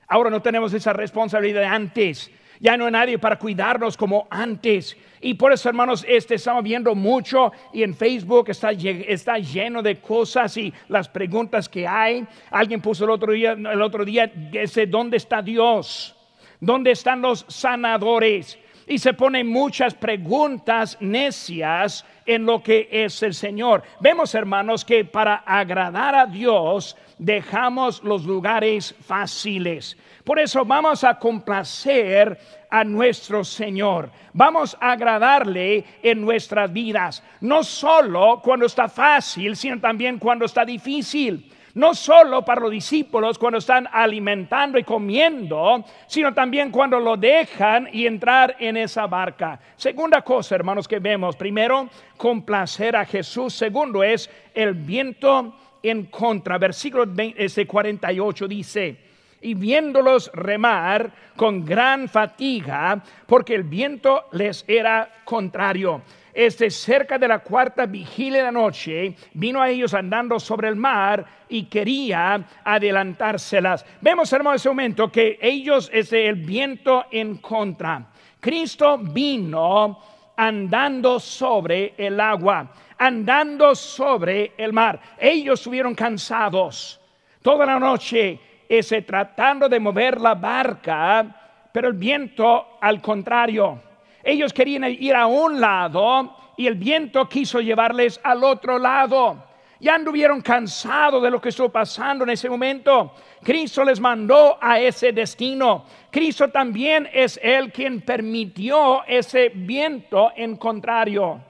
ahora 0.06 0.30
no 0.30 0.40
tenemos 0.40 0.72
esa 0.72 0.94
responsabilidad 0.94 1.60
de 1.60 1.66
antes 1.66 2.30
ya 2.60 2.76
no 2.76 2.86
hay 2.86 2.92
nadie 2.92 3.18
para 3.18 3.38
cuidarnos 3.38 3.96
como 3.96 4.26
antes. 4.30 4.96
Y 5.20 5.34
por 5.34 5.52
eso, 5.52 5.68
hermanos, 5.68 6.04
este, 6.08 6.34
estamos 6.36 6.62
viendo 6.62 6.94
mucho 6.94 7.52
y 7.72 7.82
en 7.82 7.94
Facebook 7.94 8.50
está, 8.50 8.70
está 8.70 9.38
lleno 9.38 9.82
de 9.82 10.00
cosas 10.00 10.56
y 10.56 10.72
las 10.88 11.08
preguntas 11.08 11.68
que 11.68 11.86
hay. 11.86 12.26
Alguien 12.50 12.80
puso 12.80 13.04
el 13.04 13.10
otro 13.10 13.32
día, 13.32 13.52
el 13.52 13.82
otro 13.82 14.04
día, 14.04 14.30
ese, 14.52 14.86
¿dónde 14.86 15.16
está 15.16 15.42
Dios? 15.42 16.14
¿Dónde 16.60 16.92
están 16.92 17.20
los 17.20 17.44
sanadores? 17.48 18.58
Y 18.86 18.98
se 18.98 19.12
ponen 19.12 19.46
muchas 19.46 19.94
preguntas 19.94 20.96
necias 21.00 22.06
en 22.24 22.46
lo 22.46 22.62
que 22.62 22.88
es 22.90 23.22
el 23.22 23.34
Señor. 23.34 23.82
Vemos, 24.00 24.34
hermanos, 24.34 24.84
que 24.84 25.04
para 25.04 25.36
agradar 25.36 26.14
a 26.14 26.26
Dios 26.26 26.96
dejamos 27.18 28.02
los 28.02 28.24
lugares 28.24 28.94
fáciles. 29.00 29.96
Por 30.28 30.38
eso 30.38 30.62
vamos 30.62 31.04
a 31.04 31.18
complacer 31.18 32.38
a 32.68 32.84
nuestro 32.84 33.42
Señor. 33.42 34.10
Vamos 34.34 34.76
a 34.78 34.92
agradarle 34.92 35.82
en 36.02 36.20
nuestras 36.20 36.70
vidas, 36.70 37.22
no 37.40 37.64
solo 37.64 38.38
cuando 38.44 38.66
está 38.66 38.90
fácil, 38.90 39.56
sino 39.56 39.80
también 39.80 40.18
cuando 40.18 40.44
está 40.44 40.66
difícil. 40.66 41.50
No 41.72 41.94
solo 41.94 42.44
para 42.44 42.60
los 42.60 42.70
discípulos 42.70 43.38
cuando 43.38 43.58
están 43.58 43.88
alimentando 43.90 44.78
y 44.78 44.84
comiendo, 44.84 45.82
sino 46.06 46.34
también 46.34 46.70
cuando 46.70 47.00
lo 47.00 47.16
dejan 47.16 47.88
y 47.90 48.06
entrar 48.06 48.54
en 48.58 48.76
esa 48.76 49.06
barca. 49.06 49.58
Segunda 49.76 50.20
cosa, 50.20 50.56
hermanos, 50.56 50.86
que 50.86 50.98
vemos. 50.98 51.36
Primero, 51.36 51.88
complacer 52.18 52.96
a 52.96 53.06
Jesús. 53.06 53.54
Segundo 53.54 54.04
es 54.04 54.28
el 54.52 54.74
viento 54.74 55.54
en 55.82 56.04
contra. 56.04 56.58
Versículo 56.58 57.06
48 57.06 58.46
dice, 58.46 59.07
y 59.40 59.54
viéndolos 59.54 60.30
remar 60.34 61.10
con 61.36 61.64
gran 61.64 62.08
fatiga, 62.08 63.02
porque 63.26 63.54
el 63.54 63.62
viento 63.62 64.24
les 64.32 64.64
era 64.66 65.08
contrario. 65.24 66.02
Este 66.34 66.70
cerca 66.70 67.18
de 67.18 67.28
la 67.28 67.40
cuarta 67.40 67.86
vigilia 67.86 68.38
de 68.38 68.44
la 68.44 68.52
noche, 68.52 69.14
vino 69.34 69.60
a 69.60 69.68
ellos 69.68 69.94
andando 69.94 70.38
sobre 70.38 70.68
el 70.68 70.76
mar 70.76 71.24
y 71.48 71.64
quería 71.64 72.44
adelantárselas. 72.64 73.84
Vemos, 74.00 74.32
hermano, 74.32 74.56
ese 74.56 74.68
momento 74.68 75.10
que 75.10 75.38
ellos, 75.40 75.90
es 75.92 76.12
el 76.12 76.36
viento 76.36 77.06
en 77.10 77.38
contra. 77.38 78.06
Cristo 78.40 78.98
vino 78.98 79.98
andando 80.36 81.18
sobre 81.18 81.94
el 81.96 82.20
agua, 82.20 82.72
andando 82.98 83.74
sobre 83.74 84.52
el 84.56 84.72
mar. 84.72 85.00
Ellos 85.18 85.58
estuvieron 85.58 85.94
cansados 85.94 87.00
toda 87.42 87.66
la 87.66 87.78
noche 87.78 88.38
ese 88.68 89.02
tratando 89.02 89.68
de 89.68 89.80
mover 89.80 90.20
la 90.20 90.34
barca, 90.34 91.68
pero 91.72 91.88
el 91.88 91.94
viento 91.94 92.78
al 92.80 93.00
contrario. 93.00 93.80
Ellos 94.22 94.52
querían 94.52 94.84
ir 94.84 95.14
a 95.14 95.26
un 95.26 95.60
lado 95.60 96.36
y 96.56 96.66
el 96.66 96.74
viento 96.74 97.28
quiso 97.28 97.60
llevarles 97.60 98.20
al 98.22 98.44
otro 98.44 98.78
lado. 98.78 99.44
Ya 99.80 99.94
anduvieron 99.94 100.40
cansados 100.40 101.22
de 101.22 101.30
lo 101.30 101.40
que 101.40 101.50
estuvo 101.50 101.68
pasando 101.68 102.24
en 102.24 102.30
ese 102.30 102.50
momento. 102.50 103.14
Cristo 103.42 103.84
les 103.84 104.00
mandó 104.00 104.58
a 104.60 104.80
ese 104.80 105.12
destino. 105.12 105.84
Cristo 106.10 106.48
también 106.48 107.08
es 107.12 107.38
el 107.40 107.70
quien 107.72 108.00
permitió 108.00 109.04
ese 109.04 109.50
viento 109.54 110.32
en 110.34 110.56
contrario. 110.56 111.40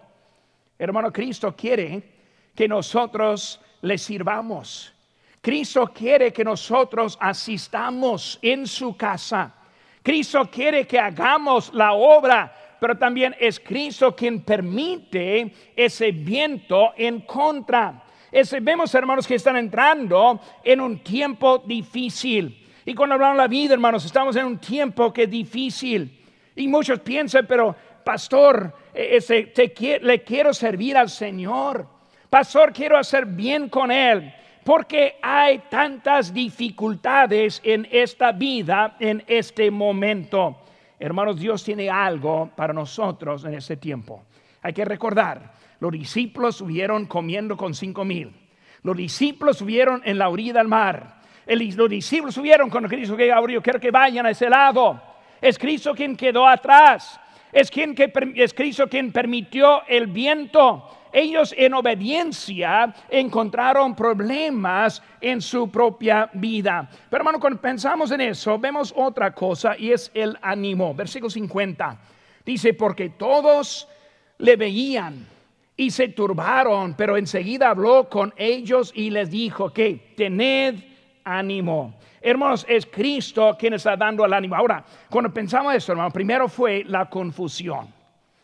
Hermano, 0.79 1.11
Cristo 1.11 1.57
quiere 1.57 2.03
que 2.55 2.69
nosotros 2.69 3.61
le 3.81 3.97
sirvamos. 3.97 4.95
Cristo 5.49 5.91
quiere 5.95 6.31
que 6.31 6.45
nosotros 6.45 7.17
asistamos 7.19 8.39
en 8.43 8.67
su 8.67 8.95
casa. 8.95 9.51
Cristo 10.03 10.47
quiere 10.53 10.87
que 10.87 10.99
hagamos 10.99 11.73
la 11.73 11.95
obra, 11.95 12.55
pero 12.79 12.99
también 12.99 13.35
es 13.41 13.59
Cristo 13.59 14.15
quien 14.15 14.43
permite 14.43 15.51
ese 15.75 16.13
viento 16.13 16.93
en 16.99 17.23
contra. 17.23 18.05
Vemos, 18.61 18.95
hermanos, 18.95 19.27
que 19.27 19.37
están 19.37 19.57
entrando 19.57 20.39
en 20.63 20.83
un 20.83 20.99
tiempo 21.03 21.57
difícil. 21.67 22.67
Y 22.85 22.95
cuando 22.95 23.15
hablamos 23.15 23.39
de 23.39 23.43
la 23.45 23.49
vida, 23.49 23.73
hermanos, 23.73 24.05
estamos 24.05 24.37
en 24.37 24.45
un 24.45 24.59
tiempo 24.59 25.11
que 25.15 25.23
es 25.23 25.31
difícil. 25.31 26.27
Y 26.57 26.69
muchos 26.69 27.01
piensan, 27.01 27.47
pero 27.49 27.75
pastor, 28.05 28.71
e, 28.93 29.17
ese, 29.17 29.51
le 30.03 30.23
quiero 30.23 30.53
servir 30.53 30.95
al 30.99 31.09
Señor. 31.09 31.89
Pastor, 32.29 32.71
quiero 32.71 32.99
hacer 32.99 33.25
bien 33.25 33.71
con 33.71 33.91
Él. 33.91 34.35
Porque 34.69 35.17
hay 35.23 35.61
tantas 35.71 36.35
dificultades 36.35 37.59
en 37.65 37.89
esta 37.91 38.33
vida, 38.33 38.99
en 39.01 39.25
este 39.27 39.71
momento. 39.71 40.59
Hermanos, 40.99 41.41
Dios 41.41 41.65
tiene 41.65 41.89
algo 41.89 42.51
para 42.55 42.75
nosotros 42.75 43.47
en 43.47 43.55
este 43.55 43.79
tiempo. 43.79 44.25
Hay 44.61 44.75
que 44.75 44.85
recordar, 44.85 45.55
los 45.81 45.91
discípulos 45.91 46.57
subieron 46.57 47.07
comiendo 47.07 47.57
con 47.57 47.73
cinco 47.73 48.05
mil. 48.05 48.31
Los 48.83 48.95
discípulos 48.95 49.57
subieron 49.57 50.03
en 50.05 50.19
la 50.19 50.29
orilla 50.29 50.53
del 50.53 50.69
mar. 50.69 51.23
los 51.47 51.89
discípulos 51.89 52.35
subieron 52.35 52.69
con 52.69 52.87
Cristo 52.89 53.17
que 53.17 53.33
abrió. 53.33 53.63
Quiero 53.63 53.81
que 53.81 53.91
vayan 53.91 54.27
a 54.27 54.31
ese 54.33 54.51
lado. 54.51 55.01
Es 55.41 55.59
Cristo 55.59 55.95
quien 55.95 56.15
quedó 56.15 56.47
atrás. 56.47 57.19
Es, 57.53 57.71
quien 57.71 57.95
que, 57.95 58.13
es 58.37 58.55
Cristo 58.55 58.89
quien 58.89 59.13
permitió 59.13 59.87
el 59.87 60.07
viento. 60.07 60.85
Ellos 61.13 61.55
en 61.57 61.75
obediencia 61.75 62.95
encontraron 63.09 63.95
problemas 63.97 65.03
en 65.21 65.41
su 65.41 65.71
propia 65.71 66.29
vida. 66.35 66.89
Pero 67.09 67.23
hermano, 67.23 67.41
cuando 67.41 67.61
pensamos 67.61 68.11
en 68.11 68.21
eso, 68.21 68.59
vemos 68.59 68.93
otra 68.95 69.35
cosa 69.35 69.75
y 69.79 69.93
es 69.93 70.11
el 70.15 70.37
ánimo. 70.43 70.95
Versículo 70.95 71.31
50. 71.31 71.99
Dice, 72.45 72.75
porque 72.75 73.11
todos 73.11 73.89
le 74.39 74.57
veían 74.57 75.27
y 75.77 75.91
se 75.91 76.09
turbaron, 76.09 76.95
pero 76.95 77.17
enseguida 77.17 77.71
habló 77.71 78.09
con 78.09 78.35
ellos 78.37 78.93
y 78.95 79.11
les 79.11 79.31
dijo 79.31 79.73
que 79.73 80.13
tened 80.17 80.77
ánimo. 81.25 81.95
Hermanos, 82.21 82.67
es 82.69 82.87
Cristo 82.87 83.57
quien 83.59 83.75
está 83.75 83.97
dando 83.97 84.25
el 84.25 84.33
ánimo. 84.33 84.55
Ahora, 84.57 84.85
cuando 85.09 85.33
pensamos 85.33 85.75
esto, 85.75 85.93
hermano, 85.93 86.11
primero 86.11 86.49
fue 86.49 86.85
la 86.85 87.09
confusión. 87.09 87.93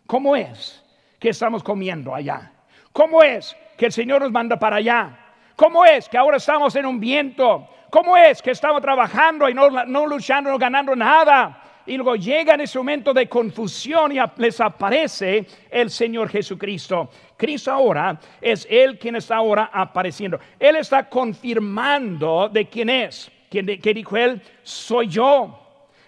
¿Cómo 0.06 0.36
es 0.36 0.84
que 1.18 1.30
estamos 1.30 1.62
comiendo 1.62 2.14
allá? 2.14 2.52
¿Cómo 2.92 3.22
es 3.22 3.56
que 3.76 3.86
el 3.86 3.92
Señor 3.92 4.22
nos 4.22 4.30
manda 4.30 4.58
para 4.58 4.76
allá? 4.76 5.18
¿Cómo 5.56 5.84
es 5.84 6.08
que 6.08 6.18
ahora 6.18 6.36
estamos 6.36 6.74
en 6.76 6.86
un 6.86 7.00
viento? 7.00 7.68
¿Cómo 7.90 8.16
es 8.16 8.42
que 8.42 8.50
estamos 8.50 8.82
trabajando 8.82 9.48
y 9.48 9.54
no, 9.54 9.68
luchando, 10.06 10.50
no 10.50 10.58
ganando 10.58 10.94
nada? 10.94 11.60
y 11.86 11.96
luego 11.96 12.16
llega 12.16 12.54
en 12.54 12.62
ese 12.62 12.78
momento 12.78 13.12
de 13.12 13.28
confusión 13.28 14.12
y 14.12 14.18
les 14.38 14.60
aparece 14.60 15.46
el 15.70 15.90
Señor 15.90 16.30
Jesucristo. 16.30 17.10
Cristo 17.36 17.70
ahora 17.70 18.18
es 18.40 18.66
Él 18.70 18.98
quien 18.98 19.16
está 19.16 19.36
ahora 19.36 19.70
apareciendo. 19.72 20.38
Él 20.58 20.76
está 20.76 21.08
confirmando 21.08 22.48
de 22.48 22.66
quién 22.66 22.88
es. 22.88 23.30
¿Quién 23.54 23.80
que 23.80 23.94
dijo 23.94 24.16
Él? 24.16 24.42
Soy 24.64 25.06
yo. 25.06 25.60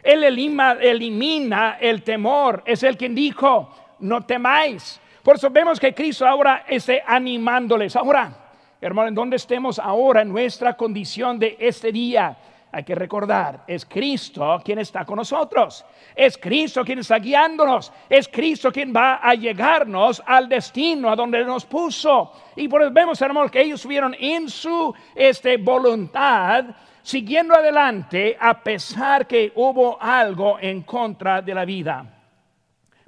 Él 0.02 0.24
elimina, 0.24 0.72
elimina 0.72 1.78
el 1.80 2.02
temor. 2.02 2.64
Es 2.66 2.82
Él 2.82 2.96
quien 2.96 3.14
dijo, 3.14 3.70
no 4.00 4.26
temáis. 4.26 5.00
Por 5.22 5.36
eso 5.36 5.48
vemos 5.50 5.78
que 5.78 5.94
Cristo 5.94 6.26
ahora 6.26 6.64
está 6.66 6.94
animándoles. 7.06 7.94
Ahora, 7.94 8.50
hermano, 8.80 9.08
en 9.10 9.14
donde 9.14 9.36
estemos 9.36 9.78
ahora 9.78 10.22
en 10.22 10.28
nuestra 10.30 10.76
condición 10.76 11.38
de 11.38 11.56
este 11.60 11.92
día 11.92 12.36
hay 12.72 12.84
que 12.84 12.94
recordar, 12.94 13.62
es 13.66 13.86
Cristo 13.86 14.60
quien 14.62 14.80
está 14.80 15.04
con 15.04 15.16
nosotros. 15.16 15.84
Es 16.14 16.36
Cristo 16.36 16.84
quien 16.84 16.98
está 16.98 17.18
guiándonos. 17.18 17.92
Es 18.06 18.28
Cristo 18.28 18.70
quien 18.72 18.92
va 18.94 19.20
a 19.22 19.34
llegarnos 19.34 20.22
al 20.26 20.48
destino 20.48 21.08
a 21.08 21.16
donde 21.16 21.42
nos 21.44 21.64
puso. 21.64 22.32
Y 22.54 22.68
por 22.68 22.82
eso 22.82 22.90
vemos, 22.90 23.22
hermanos, 23.22 23.50
que 23.50 23.62
ellos 23.62 23.80
subieron 23.80 24.14
en 24.18 24.50
su 24.50 24.92
este, 25.14 25.56
voluntad, 25.56 26.66
siguiendo 27.06 27.54
adelante, 27.54 28.36
a 28.40 28.62
pesar 28.62 29.28
que 29.28 29.52
hubo 29.54 29.96
algo 30.02 30.58
en 30.60 30.82
contra 30.82 31.40
de 31.40 31.54
la 31.54 31.64
vida. 31.64 32.04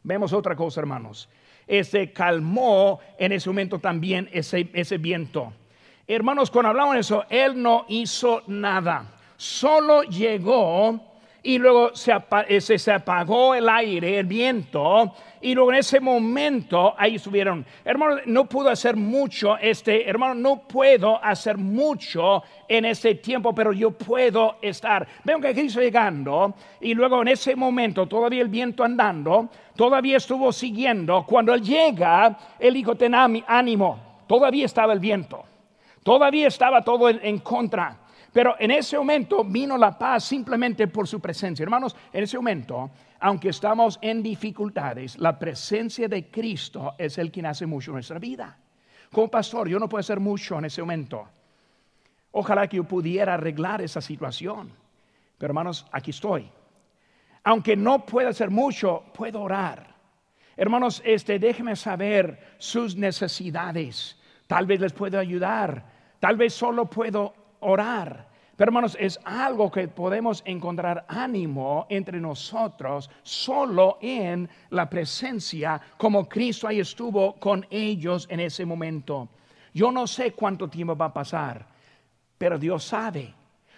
Vemos 0.05 0.33
otra 0.33 0.55
cosa, 0.55 0.79
hermanos. 0.81 1.29
Este 1.67 2.13
calmó 2.13 3.01
en 3.19 3.33
ese 3.33 3.51
momento 3.51 3.81
también 3.81 4.31
ese, 4.33 4.71
ese 4.73 4.99
viento. 4.99 5.53
Hermanos, 6.07 6.51
cuando 6.51 6.69
hablamos 6.69 6.95
de 6.95 7.01
eso, 7.01 7.25
Él 7.29 7.61
no 7.61 7.87
hizo 7.89 8.45
nada 8.47 9.19
solo 9.39 10.03
llegó 10.03 11.01
y 11.43 11.59
luego 11.59 11.93
eh, 12.49 12.61
se, 12.61 12.93
apagó 12.93 13.55
el 13.55 13.69
aire, 13.69 14.19
el 14.19 14.27
viento, 14.27 15.15
y 15.41 15.55
luego 15.55 15.71
en 15.71 15.79
ese 15.79 16.01
momento 16.01 16.95
ahí 16.99 17.15
estuvieron. 17.15 17.65
Hermano, 17.85 18.21
no 18.27 18.47
pudo 18.47 18.71
hacer 18.71 18.97
mucho, 18.97 19.57
este 19.59 20.09
hermano, 20.09 20.35
no 20.35 20.63
puedo 20.67 21.23
hacer 21.23 21.57
mucho 21.57 22.43
en 22.67 22.85
ese 22.87 23.15
tiempo, 23.17 23.55
pero 23.55 23.73
yo 23.73 23.93
puedo 23.93 24.57
estar. 24.61 25.07
Veo 25.25 25.41
que 25.41 25.55
Cristo 25.55 25.81
llegando, 25.81 26.55
y 26.81 26.95
luego 26.95 27.23
en 27.23 27.29
ese 27.29 27.55
momento, 27.55 28.07
todavía 28.07 28.43
el 28.43 28.49
viento 28.49 28.83
andando, 28.83 29.49
todavía 29.77 30.17
estuvo 30.17 30.53
siguiendo. 30.53 31.25
Cuando 31.25 31.55
él 31.55 31.63
llega, 31.63 32.37
él 32.59 32.75
dijo, 32.75 32.97
ten 32.97 33.15
ánimo, 33.15 34.25
todavía 34.27 34.67
estaba 34.67 34.93
el 34.93 35.01
viento, 35.01 35.45
todavía 36.03 36.49
estaba 36.49 36.83
todo 36.83 37.09
en 37.09 37.39
contra. 37.39 38.08
Pero 38.33 38.57
en 38.59 38.71
ese 38.71 38.99
momento 38.99 39.45
vino 39.45 39.77
la 39.77 39.99
paz 39.99 40.25
simplemente 40.25 40.87
por 40.89 41.09
su 41.09 41.21
presencia. 41.21 41.63
Hermanos, 41.63 41.97
en 42.13 42.25
ese 42.25 42.37
momento, 42.37 42.91
aunque 43.21 43.49
estamos 43.49 43.99
en 44.03 44.23
dificultades, 44.23 45.19
la 45.19 45.39
presencia 45.39 46.09
de 46.09 46.31
Cristo 46.31 46.95
es 46.99 47.19
el 47.19 47.31
quien 47.31 47.47
hace 47.47 47.67
mucho 47.67 47.91
en 47.91 47.95
nuestra 47.95 48.19
vida. 48.19 48.57
Como 49.11 49.29
pastor, 49.29 49.69
yo 49.69 49.79
no 49.79 49.89
puedo 49.89 50.01
hacer 50.01 50.21
mucho 50.21 50.59
en 50.59 50.67
ese 50.67 50.83
momento. 50.83 51.27
Ojalá 52.33 52.69
que 52.69 52.77
yo 52.77 52.85
pudiera 52.85 53.35
arreglar 53.35 53.81
esa 53.81 54.01
situación. 54.01 54.71
Pero 55.39 55.51
hermanos, 55.51 55.87
aquí 55.93 56.11
estoy. 56.11 56.51
Aunque 57.45 57.77
no 57.77 58.05
pueda 58.05 58.29
hacer 58.29 58.51
mucho, 58.51 59.05
puedo 59.15 59.41
orar. 59.41 59.95
Hermanos, 60.57 61.01
este, 61.05 61.39
déjenme 61.39 61.77
saber 61.77 62.57
sus 62.59 62.97
necesidades. 62.97 64.21
Tal 64.47 64.67
vez 64.67 64.81
les 64.81 64.93
puedo 64.93 65.19
ayudar. 65.19 65.85
Tal 66.21 66.37
vez 66.37 66.53
solo 66.53 66.87
puedo 66.87 67.35
orar. 67.61 68.29
Pero 68.59 68.71
hermanos, 68.71 68.97
es 68.99 69.21
algo 69.25 69.71
que 69.71 69.87
podemos 69.87 70.43
encontrar 70.45 71.05
ánimo 71.07 71.87
entre 71.89 72.21
nosotros 72.21 73.09
solo 73.23 73.99
en 74.01 74.49
la 74.71 74.91
presencia 74.91 75.81
como 75.97 76.29
Cristo 76.29 76.67
ahí 76.67 76.81
estuvo 76.81 77.35
con 77.35 77.65
ellos 77.71 78.27
en 78.29 78.41
ese 78.41 78.67
momento. 78.67 79.29
Yo 79.73 79.93
no 79.93 80.09
sé 80.09 80.33
cuánto 80.33 80.69
tiempo 80.69 80.97
va 80.97 81.07
a 81.07 81.15
pasar, 81.15 81.65
pero 82.37 82.59
Dios 82.59 82.83
sabe. 82.83 83.33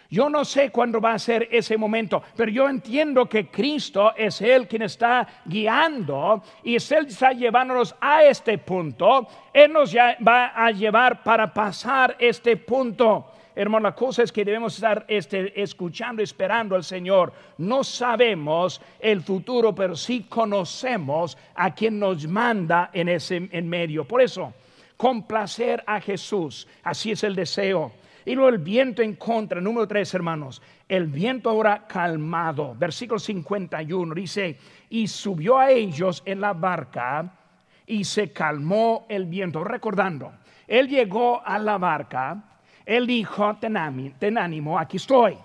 Yo 0.09 0.31
no 0.31 0.45
sé 0.45 0.71
cuándo 0.71 0.99
va 0.99 1.13
a 1.13 1.19
ser 1.19 1.47
ese 1.53 1.77
momento, 1.77 2.23
pero 2.35 2.51
yo 2.51 2.67
entiendo 2.67 3.29
que 3.29 3.49
Cristo 3.49 4.13
es 4.17 4.41
Él 4.41 4.67
quien 4.67 4.83
está 4.83 5.29
guiando 5.45 6.43
y 6.65 6.77
es 6.77 6.91
Él 6.91 7.07
está 7.07 7.33
llevándonos 7.33 7.95
a 8.01 8.25
este 8.25 8.57
punto. 8.57 9.29
Él 9.53 9.73
nos 9.73 9.95
va 9.95 10.47
a 10.47 10.71
llevar 10.73 11.23
para 11.23 11.53
pasar 11.53 12.17
este 12.19 12.57
punto. 12.57 13.31
Hermano, 13.54 13.88
la 13.88 13.95
cosa 13.95 14.23
es 14.23 14.30
que 14.33 14.45
debemos 14.45 14.75
estar 14.75 15.04
este, 15.09 15.61
escuchando, 15.61 16.23
esperando 16.23 16.76
al 16.76 16.85
Señor. 16.85 17.33
No 17.59 17.83
sabemos 17.83 18.80
el 19.00 19.23
futuro, 19.23 19.75
pero 19.75 19.97
sí 19.97 20.26
conocemos 20.28 21.37
a 21.54 21.75
quien 21.75 21.99
nos 21.99 22.26
manda 22.26 22.90
en 22.92 23.09
ese 23.09 23.49
en 23.50 23.69
medio. 23.69 24.07
Por 24.07 24.23
eso, 24.23 24.52
complacer 24.97 25.83
a 25.87 26.00
Jesús, 26.00 26.69
así 26.83 27.12
es 27.12 27.25
el 27.25 27.35
deseo. 27.35 27.92
Y 28.25 28.35
luego 28.35 28.50
el 28.50 28.59
viento 28.59 29.02
en 29.02 29.16
contra, 29.16 29.61
número 29.61 29.88
tres, 29.88 30.12
hermanos. 30.14 30.61
El 30.88 31.07
viento 31.07 31.50
ahora 31.50 31.87
calmado. 31.87 32.75
Versículo 32.78 33.19
51 33.19 34.14
dice, 34.14 34.59
y 34.90 35.09
subió 35.09 35.59
a 35.59 35.71
ellos 35.71 36.23
en 36.26 36.40
la 36.40 36.52
barca 36.52 37.33
y 37.87 38.04
se 38.04 38.30
calmó 38.30 39.07
el 39.09 39.25
viento. 39.25 39.64
Recordando, 39.64 40.33
él 40.69 40.88
llegó 40.88 41.42
a 41.45 41.59
la 41.59 41.78
barca 41.78 42.50
él 42.87 43.07
dijo, 43.07 43.57
ten 43.57 43.77
ánimo, 44.39 44.79
aquí 44.79 44.97
estoy. 44.97 45.37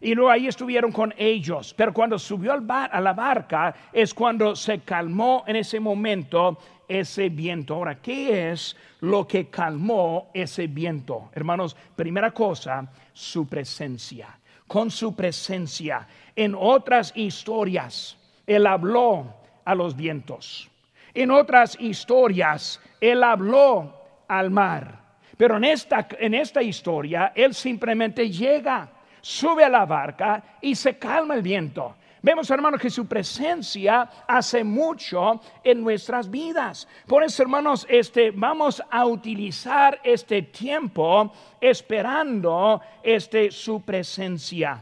Y 0.00 0.14
luego 0.14 0.30
ahí 0.30 0.48
estuvieron 0.48 0.92
con 0.92 1.14
ellos. 1.16 1.72
Pero 1.74 1.94
cuando 1.94 2.18
subió 2.18 2.52
al 2.52 2.60
bar, 2.60 2.90
a 2.92 3.00
la 3.00 3.14
barca 3.14 3.74
es 3.92 4.12
cuando 4.12 4.54
se 4.54 4.80
calmó 4.80 5.44
en 5.46 5.56
ese 5.56 5.80
momento 5.80 6.58
ese 6.86 7.30
viento. 7.30 7.74
Ahora, 7.74 8.02
¿qué 8.02 8.50
es 8.50 8.76
lo 9.00 9.26
que 9.26 9.48
calmó 9.48 10.30
ese 10.34 10.66
viento? 10.66 11.30
Hermanos, 11.32 11.74
primera 11.96 12.32
cosa, 12.32 12.86
su 13.14 13.48
presencia. 13.48 14.38
Con 14.66 14.90
su 14.90 15.14
presencia. 15.14 16.06
En 16.36 16.54
otras 16.54 17.12
historias, 17.16 18.18
Él 18.46 18.66
habló 18.66 19.32
a 19.64 19.74
los 19.74 19.96
vientos. 19.96 20.68
En 21.14 21.30
otras 21.30 21.78
historias, 21.80 22.80
Él 23.00 23.22
habló 23.22 23.94
al 24.28 24.50
mar. 24.50 25.03
Pero 25.36 25.56
en 25.56 25.64
esta, 25.64 26.06
en 26.18 26.34
esta 26.34 26.62
historia, 26.62 27.32
Él 27.34 27.54
simplemente 27.54 28.30
llega, 28.30 28.88
sube 29.20 29.64
a 29.64 29.68
la 29.68 29.84
barca 29.84 30.42
y 30.60 30.74
se 30.74 30.96
calma 30.98 31.34
el 31.34 31.42
viento. 31.42 31.96
Vemos, 32.24 32.48
hermanos, 32.50 32.80
que 32.80 32.88
su 32.88 33.06
presencia 33.06 34.08
hace 34.26 34.64
mucho 34.64 35.42
en 35.62 35.82
nuestras 35.82 36.30
vidas. 36.30 36.88
Por 37.06 37.22
eso, 37.22 37.42
hermanos, 37.42 37.86
este, 37.86 38.30
vamos 38.30 38.82
a 38.90 39.04
utilizar 39.04 40.00
este 40.02 40.40
tiempo 40.40 41.30
esperando 41.60 42.80
este, 43.02 43.50
su 43.50 43.82
presencia. 43.82 44.80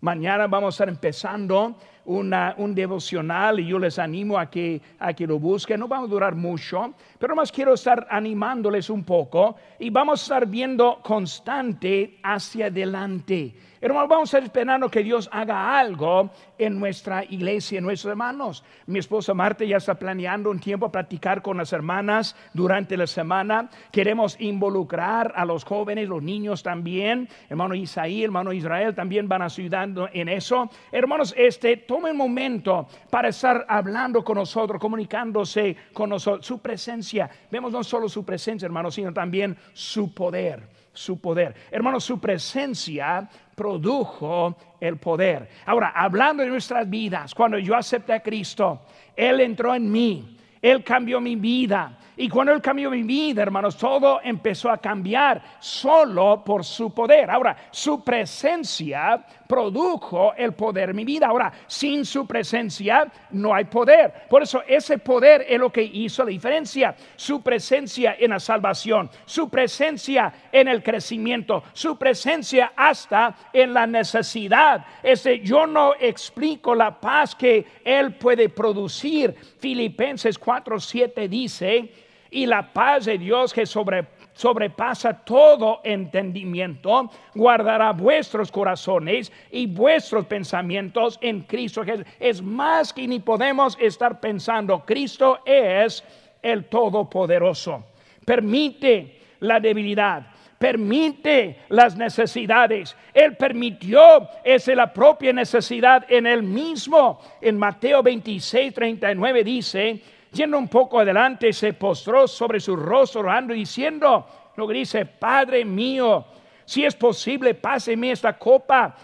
Mañana 0.00 0.46
vamos 0.46 0.74
a 0.74 0.76
estar 0.76 0.88
empezando 0.88 1.74
un 2.10 2.74
devocional 2.74 3.60
y 3.60 3.66
yo 3.66 3.78
les 3.78 3.98
animo 3.98 4.38
a 4.38 4.50
que, 4.50 4.80
a 4.98 5.12
que 5.12 5.26
lo 5.26 5.38
busquen. 5.38 5.78
No 5.80 5.88
vamos 5.88 6.08
a 6.08 6.10
durar 6.10 6.34
mucho, 6.34 6.94
pero 7.18 7.36
más 7.36 7.52
quiero 7.52 7.74
estar 7.74 8.06
animándoles 8.10 8.90
un 8.90 9.04
poco 9.04 9.56
y 9.78 9.90
vamos 9.90 10.20
a 10.20 10.22
estar 10.22 10.46
viendo 10.46 11.00
constante 11.02 12.18
hacia 12.22 12.66
adelante. 12.66 13.54
Hermanos, 13.82 14.10
vamos 14.10 14.34
a 14.34 14.36
estar 14.36 14.42
esperando 14.42 14.90
que 14.90 15.02
Dios 15.02 15.26
haga 15.32 15.78
algo 15.78 16.28
en 16.58 16.78
nuestra 16.78 17.24
iglesia, 17.24 17.78
en 17.78 17.84
nuestros 17.84 18.10
hermanos. 18.10 18.62
Mi 18.84 18.98
esposa 18.98 19.32
Marta 19.32 19.64
ya 19.64 19.78
está 19.78 19.94
planeando 19.94 20.50
un 20.50 20.60
tiempo 20.60 20.84
a 20.84 20.92
practicar 20.92 21.40
con 21.40 21.56
las 21.56 21.72
hermanas 21.72 22.36
durante 22.52 22.98
la 22.98 23.06
semana. 23.06 23.70
Queremos 23.90 24.38
involucrar 24.38 25.32
a 25.34 25.46
los 25.46 25.64
jóvenes, 25.64 26.10
los 26.10 26.22
niños 26.22 26.62
también. 26.62 27.26
Hermano 27.48 27.74
Isaí, 27.74 28.22
hermano 28.22 28.52
Israel 28.52 28.94
también 28.94 29.28
van 29.28 29.40
ayudando 29.40 30.10
en 30.12 30.28
eso. 30.28 30.68
Hermanos, 30.92 31.32
este, 31.38 31.78
tome 32.00 32.12
un 32.12 32.16
momento 32.16 32.88
para 33.10 33.28
estar 33.28 33.66
hablando 33.68 34.24
con 34.24 34.38
nosotros, 34.38 34.80
comunicándose 34.80 35.76
con 35.92 36.08
nosotros. 36.08 36.46
Su 36.46 36.58
presencia, 36.58 37.28
vemos 37.50 37.72
no 37.72 37.84
solo 37.84 38.08
su 38.08 38.24
presencia, 38.24 38.64
hermanos, 38.64 38.94
sino 38.94 39.12
también 39.12 39.56
su 39.74 40.14
poder 40.14 40.80
su 40.92 41.20
poder. 41.20 41.54
Hermanos, 41.70 42.02
su 42.02 42.18
presencia 42.18 43.28
produjo 43.54 44.56
el 44.80 44.96
poder. 44.96 45.48
Ahora, 45.64 45.92
hablando 45.94 46.42
de 46.42 46.48
nuestras 46.48 46.90
vidas, 46.90 47.32
cuando 47.32 47.58
yo 47.58 47.76
acepté 47.76 48.12
a 48.12 48.20
Cristo, 48.20 48.82
Él 49.14 49.40
entró 49.40 49.72
en 49.72 49.90
mí, 49.90 50.36
Él 50.60 50.82
cambió 50.82 51.20
mi 51.20 51.36
vida. 51.36 51.96
Y 52.20 52.28
cuando 52.28 52.52
Él 52.52 52.60
cambió 52.60 52.90
mi 52.90 53.02
vida, 53.02 53.40
hermanos, 53.40 53.78
todo 53.78 54.20
empezó 54.22 54.70
a 54.70 54.76
cambiar 54.76 55.40
solo 55.58 56.42
por 56.44 56.66
su 56.66 56.92
poder. 56.92 57.30
Ahora, 57.30 57.56
su 57.70 58.04
presencia 58.04 59.24
produjo 59.48 60.34
el 60.36 60.52
poder 60.52 60.90
en 60.90 60.96
mi 60.96 61.06
vida. 61.06 61.28
Ahora, 61.28 61.50
sin 61.66 62.04
su 62.04 62.26
presencia 62.26 63.10
no 63.30 63.54
hay 63.54 63.64
poder. 63.64 64.12
Por 64.28 64.42
eso 64.42 64.62
ese 64.68 64.98
poder 64.98 65.46
es 65.48 65.58
lo 65.58 65.72
que 65.72 65.82
hizo 65.82 66.22
la 66.22 66.28
diferencia. 66.28 66.94
Su 67.16 67.40
presencia 67.40 68.14
en 68.18 68.32
la 68.32 68.38
salvación, 68.38 69.08
su 69.24 69.48
presencia 69.48 70.30
en 70.52 70.68
el 70.68 70.82
crecimiento, 70.82 71.62
su 71.72 71.96
presencia 71.96 72.74
hasta 72.76 73.34
en 73.50 73.72
la 73.72 73.86
necesidad. 73.86 74.84
Ese 75.02 75.40
yo 75.40 75.66
no 75.66 75.94
explico 75.98 76.74
la 76.74 77.00
paz 77.00 77.34
que 77.34 77.66
Él 77.82 78.12
puede 78.16 78.50
producir. 78.50 79.34
Filipenses 79.58 80.38
4:7 80.38 81.26
dice, 81.26 82.09
y 82.30 82.46
la 82.46 82.72
paz 82.72 83.04
de 83.06 83.18
Dios 83.18 83.52
que 83.52 83.66
sobre 83.66 84.06
sobrepasa 84.40 85.12
todo 85.12 85.80
entendimiento, 85.84 87.10
guardará 87.34 87.92
vuestros 87.92 88.50
corazones 88.50 89.30
y 89.50 89.66
vuestros 89.66 90.24
pensamientos 90.26 91.18
en 91.20 91.42
Cristo 91.42 91.84
Jesús. 91.84 92.06
Es 92.18 92.40
más 92.40 92.92
que 92.92 93.06
ni 93.06 93.18
podemos 93.18 93.76
estar 93.78 94.18
pensando, 94.18 94.84
Cristo 94.86 95.40
es 95.44 96.02
el 96.40 96.64
Todopoderoso. 96.66 97.84
Permite 98.24 99.18
la 99.40 99.60
debilidad, 99.60 100.26
permite 100.58 101.60
las 101.68 101.96
necesidades. 101.96 102.96
Él 103.12 103.36
permitió, 103.36 104.28
es 104.44 104.66
la 104.68 104.92
propia 104.92 105.32
necesidad 105.32 106.06
en 106.08 106.26
él 106.26 106.42
mismo. 106.42 107.20
En 107.42 107.58
Mateo 107.58 108.02
26, 108.02 108.72
39 108.72 109.44
dice, 109.44 110.02
Yendo 110.32 110.58
un 110.58 110.68
poco 110.68 111.00
adelante, 111.00 111.52
se 111.52 111.72
postró 111.72 112.28
sobre 112.28 112.60
su 112.60 112.76
rostro 112.76 113.22
orando 113.22 113.52
diciendo 113.52 114.26
lo 114.56 114.68
que 114.68 114.74
dice, 114.74 115.04
Padre 115.04 115.64
mío, 115.64 116.24
si 116.64 116.84
es 116.84 116.94
posible, 116.94 117.54
páseme 117.54 118.12
esta 118.12 118.38
copa, 118.38 118.94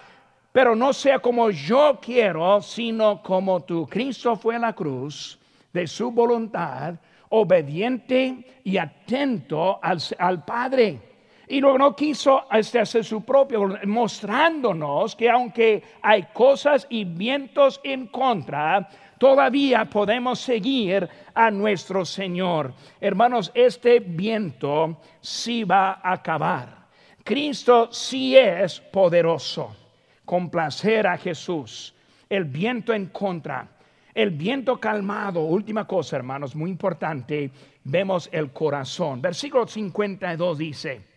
pero 0.53 0.77
no 0.77 0.93
sea 0.93 1.19
como 1.19 1.51
yo 1.51 1.99
quiero, 2.01 2.61
sino 2.63 3.23
como 3.23 3.61
tú. 3.61 3.87
Cristo 3.87 4.37
fue 4.37 4.57
a 4.57 4.61
la 4.61 4.73
cruz 4.73 5.39
de 5.73 5.87
su 5.87 6.11
voluntad, 6.11 6.95
obediente 7.29 8.61
y 8.63 8.77
atento 8.79 9.79
al, 9.83 9.99
al 10.19 10.45
Padre. 10.45 11.01
Y 11.49 11.61
luego 11.61 11.79
no 11.79 11.95
quiso 11.95 12.45
este, 12.51 12.81
hacer 12.81 13.05
su 13.05 13.25
propio, 13.25 13.79
mostrándonos 13.85 15.15
que 15.15 15.31
aunque 15.31 15.83
hay 16.03 16.25
cosas 16.33 16.87
y 16.91 17.05
vientos 17.05 17.81
en 17.85 18.09
contra, 18.09 18.89
todavía 19.19 19.85
podemos 19.85 20.41
seguir 20.41 21.09
a 21.35 21.51
nuestro 21.53 22.05
Señor. 22.05 22.75
Hermanos, 23.01 23.53
este 23.55 24.01
viento 24.01 25.01
sí 25.21 25.63
va 25.63 26.01
a 26.03 26.15
acabar. 26.15 26.87
Cristo 27.23 27.89
sí 27.93 28.37
es 28.37 28.81
poderoso. 28.81 29.77
Complacer 30.25 31.07
a 31.07 31.17
Jesús. 31.17 31.95
El 32.29 32.45
viento 32.45 32.93
en 32.93 33.07
contra. 33.07 33.69
El 34.13 34.31
viento 34.31 34.81
calmado. 34.81 35.43
Última 35.43 35.87
cosa, 35.87 36.17
hermanos, 36.17 36.57
muy 36.57 36.71
importante. 36.71 37.51
Vemos 37.85 38.29
el 38.33 38.53
corazón. 38.53 39.23
Versículo 39.23 39.69
52 39.69 40.59
dice. 40.59 41.16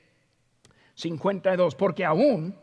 52. 1.00 1.76
Porque 1.76 2.06
aún 2.06 2.56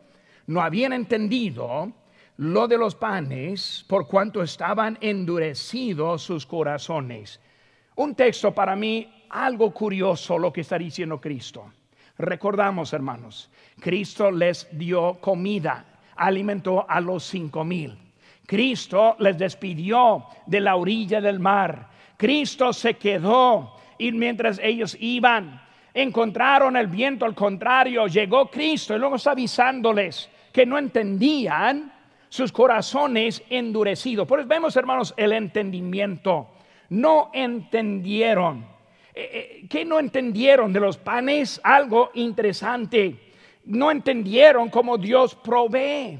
no 0.45 0.61
habían 0.61 0.93
entendido 0.93 1.91
lo 2.37 2.67
de 2.67 2.77
los 2.77 2.95
panes 2.95 3.83
por 3.87 4.07
cuanto 4.07 4.43
estaban 4.43 4.97
endurecidos 5.01 6.21
sus 6.21 6.45
corazones. 6.45 7.39
Un 7.95 8.13
texto 8.13 8.53
para 8.53 8.75
mí 8.75 9.25
algo 9.29 9.73
curioso 9.73 10.37
lo 10.37 10.53
que 10.53 10.61
está 10.61 10.77
diciendo 10.77 11.19
Cristo. 11.19 11.73
Recordamos, 12.17 12.93
hermanos, 12.93 13.49
Cristo 13.79 14.31
les 14.31 14.67
dio 14.71 15.15
comida, 15.15 15.85
alimentó 16.15 16.89
a 16.89 17.01
los 17.01 17.23
cinco 17.23 17.63
mil. 17.63 17.97
Cristo 18.45 19.15
les 19.19 19.37
despidió 19.37 20.25
de 20.45 20.61
la 20.61 20.75
orilla 20.75 21.19
del 21.19 21.39
mar. 21.39 21.89
Cristo 22.17 22.71
se 22.71 22.95
quedó 22.95 23.75
y 23.97 24.11
mientras 24.11 24.59
ellos 24.63 24.95
iban, 24.99 25.61
encontraron 25.93 26.77
el 26.77 26.87
viento 26.87 27.25
al 27.25 27.35
contrario, 27.35 28.07
llegó 28.07 28.49
Cristo 28.49 28.95
y 28.95 28.99
luego 28.99 29.15
está 29.15 29.31
avisándoles 29.31 30.29
que 30.51 30.65
no 30.65 30.77
entendían 30.77 31.93
sus 32.29 32.51
corazones 32.51 33.43
endurecidos. 33.49 34.27
Por 34.27 34.39
eso 34.39 34.47
vemos, 34.47 34.75
hermanos, 34.75 35.13
el 35.17 35.33
entendimiento. 35.33 36.49
No 36.89 37.29
entendieron. 37.33 38.65
Eh, 39.13 39.29
eh, 39.61 39.67
¿Qué 39.69 39.83
no 39.85 39.99
entendieron 39.99 40.71
de 40.71 40.79
los 40.79 40.97
panes? 40.97 41.59
Algo 41.63 42.11
interesante. 42.13 43.15
No 43.65 43.91
entendieron 43.91 44.69
cómo 44.69 44.97
Dios 44.97 45.35
provee. 45.35 46.19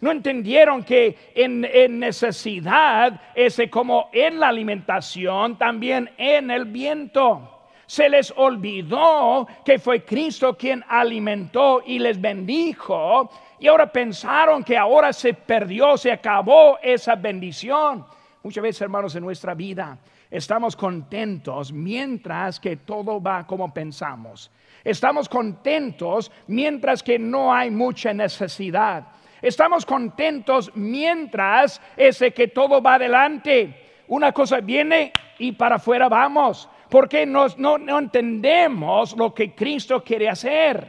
No 0.00 0.10
entendieron 0.10 0.84
que 0.84 1.16
en, 1.34 1.64
en, 1.64 1.98
necesidad, 1.98 3.20
ese 3.34 3.70
como 3.70 4.10
en 4.12 4.38
la 4.38 4.48
alimentación, 4.48 5.56
también 5.56 6.10
en 6.18 6.50
el 6.50 6.66
viento. 6.66 7.53
Se 7.94 8.08
les 8.08 8.34
olvidó 8.36 9.46
que 9.64 9.78
fue 9.78 10.04
Cristo 10.04 10.56
quien 10.56 10.84
alimentó 10.88 11.80
y 11.86 12.00
les 12.00 12.20
bendijo 12.20 13.30
y 13.60 13.68
ahora 13.68 13.86
pensaron 13.86 14.64
que 14.64 14.76
ahora 14.76 15.12
se 15.12 15.32
perdió, 15.32 15.96
se 15.96 16.10
acabó 16.10 16.76
esa 16.82 17.14
bendición. 17.14 18.04
Muchas 18.42 18.62
veces, 18.64 18.82
hermanos, 18.82 19.14
en 19.14 19.22
nuestra 19.22 19.54
vida 19.54 19.96
estamos 20.28 20.74
contentos 20.74 21.72
mientras 21.72 22.58
que 22.58 22.78
todo 22.78 23.22
va 23.22 23.46
como 23.46 23.72
pensamos. 23.72 24.50
Estamos 24.82 25.28
contentos 25.28 26.32
mientras 26.48 27.00
que 27.00 27.16
no 27.16 27.54
hay 27.54 27.70
mucha 27.70 28.12
necesidad. 28.12 29.06
Estamos 29.40 29.86
contentos 29.86 30.72
mientras 30.74 31.80
ese 31.96 32.32
que 32.32 32.48
todo 32.48 32.82
va 32.82 32.94
adelante. 32.94 34.02
Una 34.08 34.32
cosa 34.32 34.58
viene 34.58 35.12
y 35.38 35.52
para 35.52 35.76
afuera 35.76 36.08
vamos. 36.08 36.68
Porque 36.88 37.26
no, 37.26 37.48
no 37.56 37.98
entendemos 37.98 39.16
lo 39.16 39.34
que 39.34 39.54
Cristo 39.54 40.02
quiere 40.02 40.28
hacer. 40.28 40.86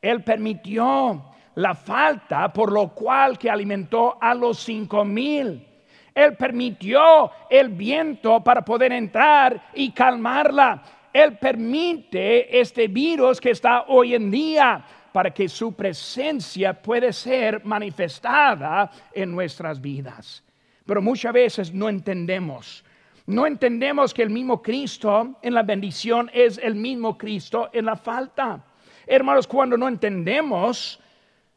Él 0.00 0.22
permitió 0.22 1.30
la 1.56 1.74
falta 1.74 2.52
por 2.52 2.72
lo 2.72 2.88
cual 2.88 3.38
que 3.38 3.50
alimentó 3.50 4.18
a 4.20 4.34
los 4.34 4.58
cinco 4.58 5.04
mil. 5.04 5.66
Él 6.14 6.36
permitió 6.36 7.30
el 7.50 7.70
viento 7.70 8.42
para 8.42 8.64
poder 8.64 8.92
entrar 8.92 9.70
y 9.74 9.90
calmarla. 9.90 10.82
Él 11.12 11.38
permite 11.38 12.60
este 12.60 12.88
virus 12.88 13.40
que 13.40 13.50
está 13.50 13.84
hoy 13.88 14.14
en 14.14 14.30
día 14.30 14.84
para 15.12 15.32
que 15.32 15.48
su 15.48 15.74
presencia 15.74 16.72
pueda 16.74 17.12
ser 17.12 17.64
manifestada 17.64 18.90
en 19.12 19.32
nuestras 19.32 19.80
vidas. 19.80 20.42
Pero 20.84 21.00
muchas 21.00 21.32
veces 21.32 21.72
no 21.72 21.88
entendemos. 21.88 22.84
No 23.26 23.46
entendemos 23.46 24.12
que 24.12 24.22
el 24.22 24.30
mismo 24.30 24.60
Cristo 24.60 25.36
en 25.40 25.54
la 25.54 25.62
bendición 25.62 26.30
es 26.34 26.58
el 26.58 26.74
mismo 26.74 27.16
Cristo 27.16 27.70
en 27.72 27.86
la 27.86 27.96
falta. 27.96 28.62
Hermanos, 29.06 29.46
cuando 29.46 29.76
no 29.76 29.88
entendemos, 29.88 31.00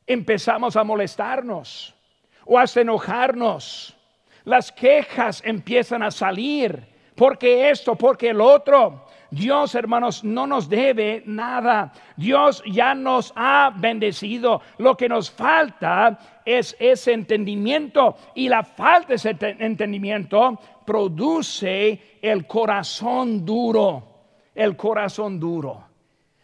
empezamos 0.05 0.77
a 0.77 0.83
molestarnos 0.83 1.93
o 2.45 2.57
a 2.57 2.65
enojarnos. 2.75 3.95
Las 4.45 4.71
quejas 4.71 5.41
empiezan 5.45 6.03
a 6.03 6.11
salir. 6.11 6.95
Porque 7.17 7.71
esto, 7.71 7.95
porque 7.95 8.29
el 8.29 8.39
otro. 8.39 9.07
Dios, 9.31 9.73
hermanos, 9.73 10.23
no 10.23 10.45
nos 10.45 10.69
debe 10.69 11.23
nada. 11.25 11.91
Dios 12.15 12.63
ya 12.65 12.93
nos 12.93 13.33
ha 13.35 13.73
bendecido. 13.75 14.61
Lo 14.77 14.95
que 14.95 15.09
nos 15.09 15.31
falta 15.31 16.19
es 16.45 16.77
ese 16.79 17.13
entendimiento. 17.13 18.15
Y 18.35 18.47
la 18.47 18.63
falta 18.63 19.09
de 19.09 19.15
ese 19.15 19.35
entendimiento 19.39 20.59
produce 20.87 22.17
el 22.21 22.47
corazón 22.47 23.45
duro. 23.45 24.03
El 24.55 24.77
corazón 24.77 25.37
duro. 25.37 25.83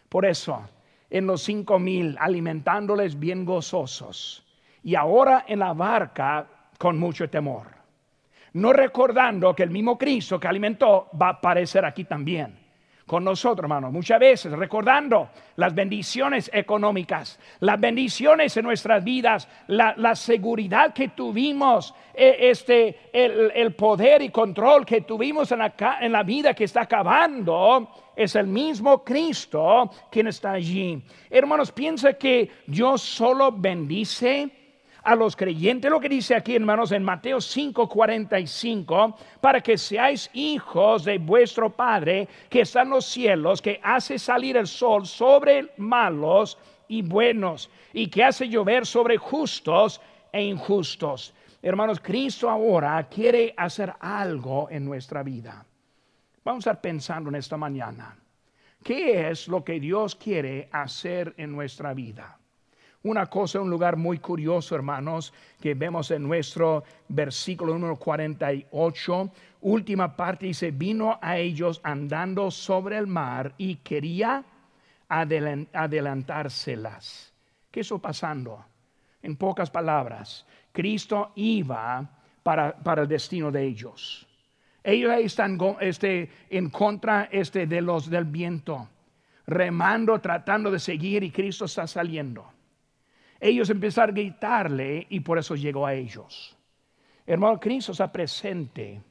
Por 0.10 0.26
eso, 0.26 0.70
en 1.10 1.26
los 1.26 1.42
cinco 1.42 1.80
mil, 1.80 2.18
alimentándoles 2.20 3.18
bien 3.18 3.46
gozosos. 3.46 4.46
Y 4.84 4.96
ahora 4.96 5.46
en 5.48 5.60
la 5.60 5.74
barca 5.74 6.46
con 6.78 7.00
mucho 7.00 7.30
temor. 7.30 7.68
No 8.52 8.74
recordando 8.74 9.56
que 9.56 9.64
el 9.64 9.70
mismo 9.70 9.98
Cristo 9.98 10.38
que 10.38 10.50
alimentó 10.50 11.10
va 11.20 11.28
a 11.28 11.32
aparecer 11.32 11.86
aquí 11.86 12.04
también 12.04 12.63
con 13.14 13.24
nosotros, 13.24 13.66
hermanos. 13.66 13.94
Muchas 13.94 14.20
veces 14.20 14.52
recordando 14.54 15.30
las 15.58 15.76
bendiciones 15.76 16.50
económicas, 16.52 17.40
las 17.60 17.80
bendiciones 17.80 18.58
en 18.58 18.66
nuestras 18.66 19.04
vidas, 19.04 19.48
la, 19.68 20.16
seguridad 20.16 20.96
que 20.96 21.10
tuvimos, 21.10 21.94
e, 22.12 22.50
este, 22.50 23.12
el, 23.14 23.76
poder 23.76 24.24
y 24.24 24.30
control 24.30 24.84
que 24.84 25.02
tuvimos 25.02 25.52
en 25.52 25.60
la, 25.60 25.76
en 26.02 26.12
la 26.12 26.24
vida 26.24 26.56
que 26.56 26.64
está 26.64 26.82
acabando, 26.82 27.88
es 28.16 28.36
el 28.36 28.48
mismo 28.48 29.04
Cristo 29.04 29.92
quien 30.10 30.26
está 30.26 30.54
allí. 30.54 31.00
Hermanos, 31.30 31.72
piensa 31.72 32.14
que 32.14 32.50
Dios 32.66 33.04
solo 33.04 33.52
bendice 33.52 34.63
a 35.04 35.16
los 35.16 35.36
creyentes, 35.36 35.92
lo 35.92 36.00
que 36.00 36.10
dice 36.10 36.36
aquí, 36.36 36.56
hermanos, 36.56 36.92
en 36.92 37.04
Mateo 37.04 37.40
5:45, 37.42 39.16
para 39.42 39.62
que 39.62 39.78
seáis 39.78 40.30
hijos 40.34 41.04
de 41.04 41.18
vuestro 41.18 41.70
Padre 41.70 42.28
que 42.50 42.62
está 42.62 42.84
en 42.84 42.90
los 42.90 43.06
cielos, 43.06 43.62
que 43.62 43.80
hace 43.84 44.18
salir 44.18 44.58
el 44.58 44.68
sol 44.68 45.06
sobre 45.06 45.72
malos 45.78 46.58
y 46.88 47.02
buenos, 47.02 47.70
y 47.92 48.08
que 48.08 48.24
hace 48.24 48.48
llover 48.48 48.86
sobre 48.86 49.18
justos 49.18 50.00
e 50.32 50.42
injustos. 50.44 51.34
Hermanos, 51.62 52.00
Cristo 52.00 52.50
ahora 52.50 53.08
quiere 53.10 53.54
hacer 53.56 53.94
algo 54.00 54.68
en 54.70 54.86
nuestra 54.86 55.24
vida. 55.24 55.66
Vamos 56.44 56.68
a 56.68 56.72
estar 56.72 56.82
pensando 56.82 57.30
en 57.30 57.36
esta 57.36 57.56
mañana. 57.56 58.18
¿Qué 58.84 59.30
es 59.30 59.48
lo 59.48 59.64
que 59.64 59.80
Dios 59.80 60.16
quiere 60.16 60.68
hacer 60.72 61.34
en 61.38 61.54
nuestra 61.54 61.94
vida? 61.94 62.38
Una 63.06 63.26
cosa, 63.26 63.60
un 63.60 63.70
lugar 63.70 63.98
muy 63.98 64.20
curioso, 64.20 64.76
hermanos, 64.76 65.34
que 65.60 65.74
vemos 65.74 66.10
en 66.12 66.24
nuestro 66.24 66.86
versículo 67.10 67.74
número 67.74 67.98
48, 67.98 69.30
última 69.60 70.16
parte 70.16 70.46
dice, 70.46 70.72
vino 70.72 71.20
a 71.22 71.38
ellos 71.38 71.82
andando 71.84 72.50
sobre 72.50 72.98
el 72.98 73.08
mar 73.08 73.56
y 73.58 73.76
quería 73.76 74.46
adelantárselas. 75.10 77.34
¿Qué 77.70 77.82
está 77.82 77.98
pasando? 77.98 78.64
En 79.22 79.36
pocas 79.36 79.70
palabras, 79.70 80.46
Cristo 80.72 81.34
iba 81.36 82.10
para, 82.42 82.78
el 83.02 83.08
destino 83.10 83.52
de 83.52 83.66
ellos. 83.66 84.26
Ellos 84.82 85.14
están 85.20 85.60
este, 85.82 86.32
en 86.50 86.70
contra 86.70 87.28
este, 87.30 87.68
de 87.68 87.82
los 87.82 88.10
del 88.10 88.24
viento, 88.24 88.88
remando, 89.46 90.22
tratando 90.22 90.72
de 90.72 90.80
seguir 90.80 91.22
y 91.24 91.32
Cristo 91.32 91.66
está 91.66 91.86
saliendo 91.86 92.53
ellos 93.44 93.70
empezaron 93.70 94.16
a 94.16 94.20
gritarle 94.22 95.06
y 95.10 95.20
por 95.20 95.38
eso 95.38 95.56
llegó 95.56 95.86
a 95.86 95.94
ellos. 95.94 96.56
Hermano, 97.26 97.60
Cristo 97.60 97.92
está 97.92 98.10
presente, 98.10 99.02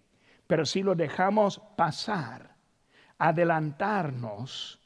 pero 0.46 0.64
si 0.64 0.82
lo 0.82 0.94
dejamos 0.94 1.60
pasar, 1.76 2.50
adelantarnos, 3.18 4.80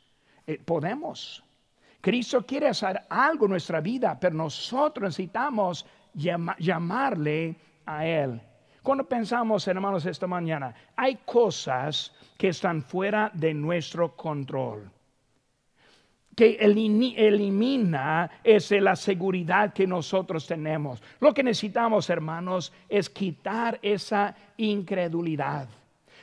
eh, 0.49 0.59
podemos. 0.59 1.45
Cristo 2.01 2.45
quiere 2.45 2.69
hacer 2.69 3.03
algo 3.09 3.47
en 3.47 3.53
nuestra 3.53 3.81
vida, 3.81 4.19
pero 4.19 4.35
nosotros 4.35 5.05
necesitamos 5.05 5.87
llamarle 6.15 7.55
a 7.87 8.05
Él. 8.05 8.41
Cuando 8.83 9.09
pensamos, 9.09 9.69
hermanos, 9.69 10.07
esta 10.07 10.27
mañana, 10.27 10.75
hay 10.97 11.19
cosas 11.25 12.13
que 12.37 12.49
están 12.49 12.83
fuera 12.83 13.31
de 13.33 13.55
nuestro 13.55 14.17
control 14.17 14.91
que 16.37 16.59
elimina 16.61 18.31
es 18.44 18.70
la 18.70 18.94
seguridad 18.94 19.72
que 19.72 19.87
nosotros 19.87 20.46
tenemos. 20.46 21.03
Lo 21.18 21.33
que 21.33 21.42
necesitamos, 21.42 22.11
hermanos, 22.11 22.75
es 22.90 23.09
quitar 23.09 23.79
esa 23.81 24.37
incredulidad. 24.59 25.66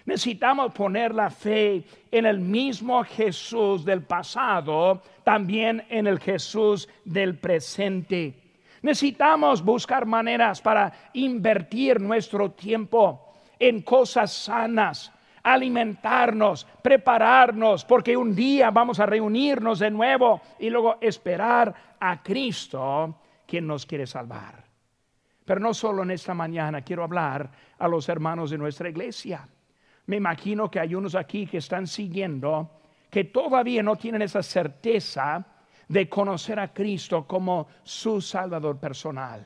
Necesitamos 0.05 0.73
poner 0.73 1.15
la 1.15 1.31
fe 1.31 1.83
en 2.11 2.25
el 2.25 2.39
mismo 2.39 3.03
Jesús 3.03 3.83
del 3.83 4.03
pasado, 4.03 5.01
también 5.23 5.83
en 5.89 6.05
el 6.05 6.19
Jesús 6.19 6.87
del 7.03 7.39
presente. 7.39 8.35
Necesitamos 8.83 9.63
buscar 9.63 10.05
maneras 10.05 10.61
para 10.61 10.91
invertir 11.13 12.01
nuestro 12.01 12.51
tiempo 12.51 13.33
en 13.57 13.81
cosas 13.81 14.33
sanas, 14.33 15.12
alimentarnos, 15.43 16.65
prepararnos, 16.81 17.83
porque 17.83 18.15
un 18.15 18.33
día 18.33 18.71
vamos 18.71 18.99
a 18.99 19.05
reunirnos 19.05 19.79
de 19.79 19.91
nuevo 19.91 20.41
y 20.59 20.69
luego 20.69 20.97
esperar 21.01 21.73
a 21.99 22.23
Cristo 22.23 23.19
quien 23.45 23.67
nos 23.67 23.85
quiere 23.85 24.07
salvar. 24.07 24.63
Pero 25.45 25.59
no 25.59 25.73
solo 25.73 26.03
en 26.03 26.11
esta 26.11 26.33
mañana 26.33 26.81
quiero 26.81 27.03
hablar 27.03 27.51
a 27.77 27.87
los 27.89 28.07
hermanos 28.07 28.49
de 28.51 28.57
nuestra 28.57 28.89
iglesia. 28.89 29.47
Me 30.05 30.15
imagino 30.15 30.71
que 30.71 30.79
hay 30.79 30.95
unos 30.95 31.15
aquí 31.15 31.45
que 31.45 31.57
están 31.57 31.85
siguiendo 31.87 32.79
que 33.09 33.25
todavía 33.25 33.83
no 33.83 33.97
tienen 33.97 34.21
esa 34.21 34.41
certeza 34.41 35.45
de 35.87 36.07
conocer 36.07 36.59
a 36.59 36.73
Cristo 36.73 37.27
como 37.27 37.67
su 37.83 38.21
Salvador 38.21 38.79
personal. 38.79 39.45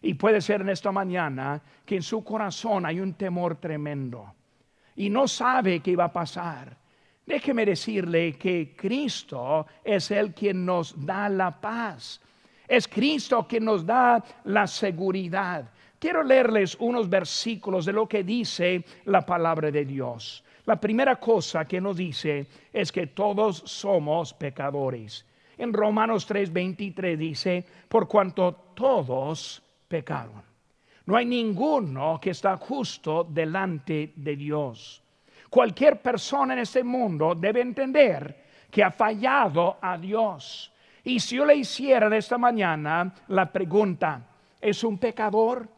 Y 0.00 0.14
puede 0.14 0.40
ser 0.40 0.60
en 0.62 0.70
esta 0.70 0.92
mañana 0.92 1.60
que 1.84 1.96
en 1.96 2.02
su 2.02 2.24
corazón 2.24 2.86
hay 2.86 3.00
un 3.00 3.14
temor 3.14 3.56
tremendo 3.56 4.32
y 4.96 5.10
no 5.10 5.26
sabe 5.28 5.80
qué 5.80 5.96
va 5.96 6.04
a 6.04 6.12
pasar. 6.12 6.76
Déjeme 7.24 7.64
decirle 7.64 8.34
que 8.34 8.74
Cristo 8.76 9.66
es 9.84 10.10
el 10.10 10.34
quien 10.34 10.66
nos 10.66 10.94
da 11.06 11.28
la 11.28 11.60
paz. 11.60 12.20
Es 12.66 12.88
Cristo 12.88 13.46
quien 13.48 13.64
nos 13.64 13.86
da 13.86 14.22
la 14.44 14.66
seguridad. 14.66 15.70
Quiero 15.98 16.22
leerles 16.22 16.76
unos 16.80 17.08
versículos 17.08 17.84
de 17.84 17.92
lo 17.92 18.08
que 18.08 18.24
dice 18.24 18.84
la 19.04 19.24
palabra 19.24 19.70
de 19.70 19.84
Dios. 19.84 20.42
La 20.64 20.80
primera 20.80 21.16
cosa 21.16 21.64
que 21.64 21.80
nos 21.80 21.96
dice 21.96 22.46
es 22.72 22.90
que 22.90 23.08
todos 23.08 23.62
somos 23.66 24.34
pecadores. 24.34 25.24
En 25.58 25.72
Romanos 25.72 26.28
3:23 26.28 27.16
dice, 27.16 27.64
por 27.88 28.08
cuanto 28.08 28.52
todos 28.74 29.62
pecaron. 29.86 30.51
No 31.06 31.16
hay 31.16 31.26
ninguno 31.26 32.18
que 32.20 32.30
está 32.30 32.56
justo 32.56 33.24
delante 33.24 34.12
de 34.16 34.36
Dios. 34.36 35.02
Cualquier 35.50 36.00
persona 36.00 36.54
en 36.54 36.60
este 36.60 36.84
mundo 36.84 37.34
debe 37.34 37.60
entender 37.60 38.42
que 38.70 38.82
ha 38.82 38.90
fallado 38.90 39.78
a 39.80 39.98
Dios. 39.98 40.72
Y 41.04 41.18
si 41.20 41.36
yo 41.36 41.44
le 41.44 41.56
hiciera 41.56 42.16
esta 42.16 42.38
mañana 42.38 43.12
la 43.28 43.52
pregunta, 43.52 44.24
¿es 44.60 44.82
un 44.84 44.98
pecador? 44.98 45.68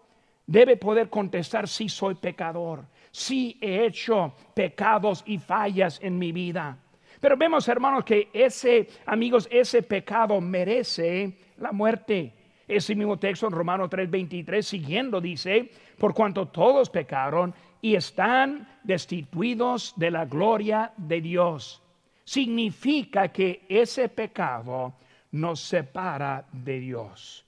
Debe 0.46 0.76
poder 0.76 1.08
contestar 1.08 1.66
si 1.66 1.88
soy 1.88 2.14
pecador, 2.16 2.84
si 3.10 3.58
he 3.60 3.86
hecho 3.86 4.34
pecados 4.52 5.24
y 5.26 5.38
fallas 5.38 5.98
en 6.02 6.18
mi 6.18 6.32
vida. 6.32 6.76
Pero 7.18 7.38
vemos, 7.38 7.66
hermanos, 7.68 8.04
que 8.04 8.28
ese, 8.34 8.86
amigos, 9.06 9.48
ese 9.50 9.82
pecado 9.82 10.38
merece 10.42 11.38
la 11.56 11.72
muerte. 11.72 12.34
Ese 12.66 12.94
mismo 12.94 13.18
texto 13.18 13.46
en 13.46 13.52
Romanos 13.52 13.90
3:23 13.90 14.62
siguiendo 14.62 15.20
dice, 15.20 15.70
por 15.98 16.14
cuanto 16.14 16.48
todos 16.48 16.88
pecaron 16.88 17.54
y 17.80 17.94
están 17.94 18.66
destituidos 18.82 19.92
de 19.96 20.10
la 20.10 20.24
gloria 20.24 20.92
de 20.96 21.20
Dios. 21.20 21.82
Significa 22.24 23.28
que 23.28 23.66
ese 23.68 24.08
pecado 24.08 24.94
nos 25.32 25.60
separa 25.60 26.46
de 26.52 26.80
Dios. 26.80 27.44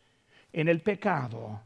En 0.52 0.68
el 0.68 0.80
pecado, 0.80 1.60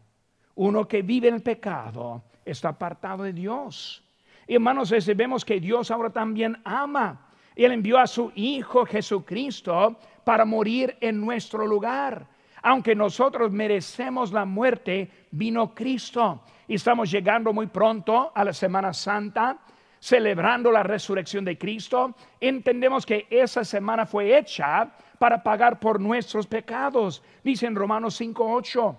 uno 0.55 0.87
que 0.87 1.03
vive 1.03 1.29
en 1.29 1.35
el 1.35 1.43
pecado 1.43 2.23
está 2.45 2.69
apartado 2.69 3.25
de 3.25 3.33
Dios. 3.33 4.05
Y 4.47 4.55
hermanos, 4.55 4.93
vemos 5.17 5.45
que 5.45 5.61
Dios 5.61 5.91
ahora 5.91 6.11
también 6.11 6.61
ama. 6.65 7.29
Él 7.57 7.73
envió 7.73 7.99
a 7.99 8.07
su 8.07 8.31
Hijo 8.35 8.87
Jesucristo 8.87 9.99
para 10.25 10.45
morir 10.45 10.97
en 11.01 11.21
nuestro 11.21 11.67
lugar. 11.67 12.27
Aunque 12.63 12.95
nosotros 12.95 13.51
merecemos 13.51 14.33
la 14.33 14.45
muerte, 14.45 15.11
vino 15.31 15.75
Cristo. 15.75 16.43
Y 16.69 16.75
estamos 16.75 17.11
llegando 17.11 17.53
muy 17.53 17.67
pronto 17.67 18.33
a 18.35 18.45
la 18.45 18.53
Semana 18.53 18.93
Santa, 18.93 19.59
celebrando 19.99 20.71
la 20.71 20.83
resurrección 20.83 21.45
de 21.45 21.59
Cristo. 21.59 22.15
Entendemos 22.41 23.05
que 23.05 23.27
esa 23.31 23.65
semana 23.65 24.07
fue 24.07 24.39
hecha 24.39 24.91
para 25.19 25.43
pagar 25.43 25.79
por 25.79 26.01
nuestros 26.01 26.47
pecados. 26.47 27.23
Dice 27.45 27.67
en 27.67 27.77
Romanos 27.77 28.15
5:8. 28.21 28.97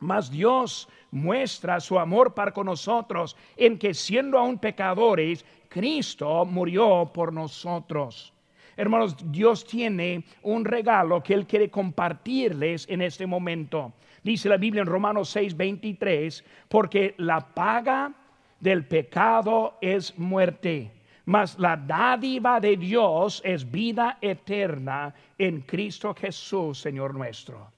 Mas 0.00 0.30
Dios 0.30 0.88
muestra 1.12 1.80
su 1.80 1.98
amor 1.98 2.34
para 2.34 2.52
con 2.52 2.66
nosotros 2.66 3.36
en 3.56 3.78
que 3.78 3.94
siendo 3.94 4.38
aún 4.38 4.58
pecadores, 4.58 5.44
Cristo 5.68 6.44
murió 6.44 7.10
por 7.14 7.32
nosotros. 7.32 8.33
Hermanos, 8.76 9.16
Dios 9.30 9.64
tiene 9.64 10.24
un 10.42 10.64
regalo 10.64 11.22
que 11.22 11.34
Él 11.34 11.46
quiere 11.46 11.70
compartirles 11.70 12.86
en 12.88 13.02
este 13.02 13.26
momento. 13.26 13.92
Dice 14.22 14.48
la 14.48 14.56
Biblia 14.56 14.82
en 14.82 14.88
Romanos 14.88 15.28
6, 15.30 15.56
23, 15.56 16.44
porque 16.68 17.14
la 17.18 17.40
paga 17.40 18.12
del 18.58 18.86
pecado 18.86 19.78
es 19.80 20.18
muerte, 20.18 20.90
mas 21.26 21.58
la 21.58 21.76
dádiva 21.76 22.58
de 22.58 22.76
Dios 22.76 23.42
es 23.44 23.70
vida 23.70 24.18
eterna 24.20 25.14
en 25.38 25.60
Cristo 25.60 26.14
Jesús, 26.14 26.80
Señor 26.80 27.14
nuestro. 27.14 27.70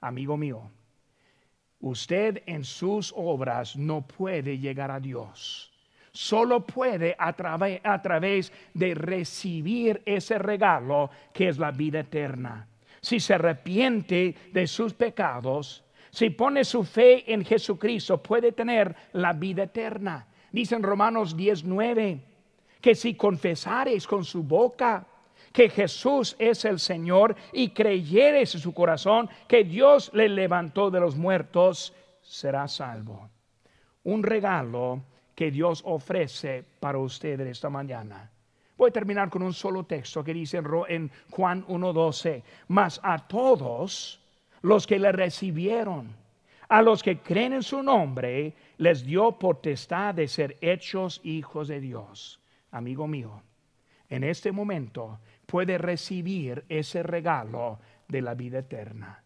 Amigo 0.00 0.36
mío, 0.36 0.70
usted 1.80 2.42
en 2.46 2.62
sus 2.62 3.12
obras 3.16 3.76
no 3.76 4.06
puede 4.06 4.58
llegar 4.58 4.90
a 4.90 5.00
Dios 5.00 5.73
solo 6.14 6.64
puede 6.64 7.16
a, 7.18 7.32
través 7.32 8.52
de 8.72 8.94
recibir 8.94 10.00
ese 10.06 10.38
regalo 10.38 11.10
que 11.32 11.48
es 11.48 11.58
la 11.58 11.72
vida 11.72 12.00
eterna. 12.00 12.68
Si 13.00 13.18
se 13.20 13.34
arrepiente 13.34 14.34
de 14.52 14.66
sus 14.66 14.94
pecados, 14.94 15.84
si 16.10 16.30
pone 16.30 16.64
su 16.64 16.84
fe 16.84 17.30
en 17.32 17.44
Jesucristo, 17.44 18.22
puede 18.22 18.52
tener 18.52 18.94
la 19.12 19.32
vida 19.32 19.64
eterna. 19.64 20.26
Dice 20.52 20.76
en 20.76 20.84
Romanos 20.84 21.36
19 21.36 22.20
que 22.80 22.94
si 22.94 23.14
confesares 23.14 24.06
con 24.06 24.24
su 24.24 24.44
boca 24.44 25.04
que 25.52 25.68
Jesús 25.68 26.36
es 26.38 26.64
el 26.64 26.78
Señor 26.78 27.34
y 27.52 27.70
creyeres 27.70 28.54
en 28.54 28.60
su 28.60 28.72
corazón 28.72 29.28
que 29.48 29.64
Dios 29.64 30.12
le 30.14 30.28
levantó 30.28 30.90
de 30.92 31.00
los 31.00 31.16
muertos, 31.16 31.92
será 32.22 32.68
salvo. 32.68 33.28
Un 34.04 34.22
regalo 34.22 35.02
que 35.34 35.50
Dios 35.50 35.82
ofrece 35.84 36.64
para 36.80 36.98
ustedes 36.98 37.48
esta 37.48 37.70
mañana. 37.70 38.30
Voy 38.76 38.88
a 38.88 38.92
terminar 38.92 39.30
con 39.30 39.42
un 39.42 39.52
solo 39.52 39.84
texto 39.84 40.24
que 40.24 40.34
dice 40.34 40.60
en 40.88 41.10
Juan 41.30 41.66
1.12, 41.66 42.42
mas 42.68 43.00
a 43.02 43.18
todos 43.18 44.20
los 44.62 44.86
que 44.86 44.98
le 44.98 45.12
recibieron, 45.12 46.14
a 46.68 46.82
los 46.82 47.02
que 47.02 47.18
creen 47.18 47.52
en 47.52 47.62
su 47.62 47.82
nombre, 47.82 48.54
les 48.78 49.04
dio 49.04 49.32
potestad 49.38 50.14
de 50.14 50.26
ser 50.26 50.56
hechos 50.60 51.20
hijos 51.24 51.68
de 51.68 51.80
Dios. 51.80 52.40
Amigo 52.70 53.06
mío, 53.06 53.42
en 54.08 54.24
este 54.24 54.52
momento 54.52 55.20
puede 55.46 55.78
recibir 55.78 56.64
ese 56.68 57.02
regalo 57.02 57.78
de 58.08 58.22
la 58.22 58.34
vida 58.34 58.60
eterna. 58.60 59.23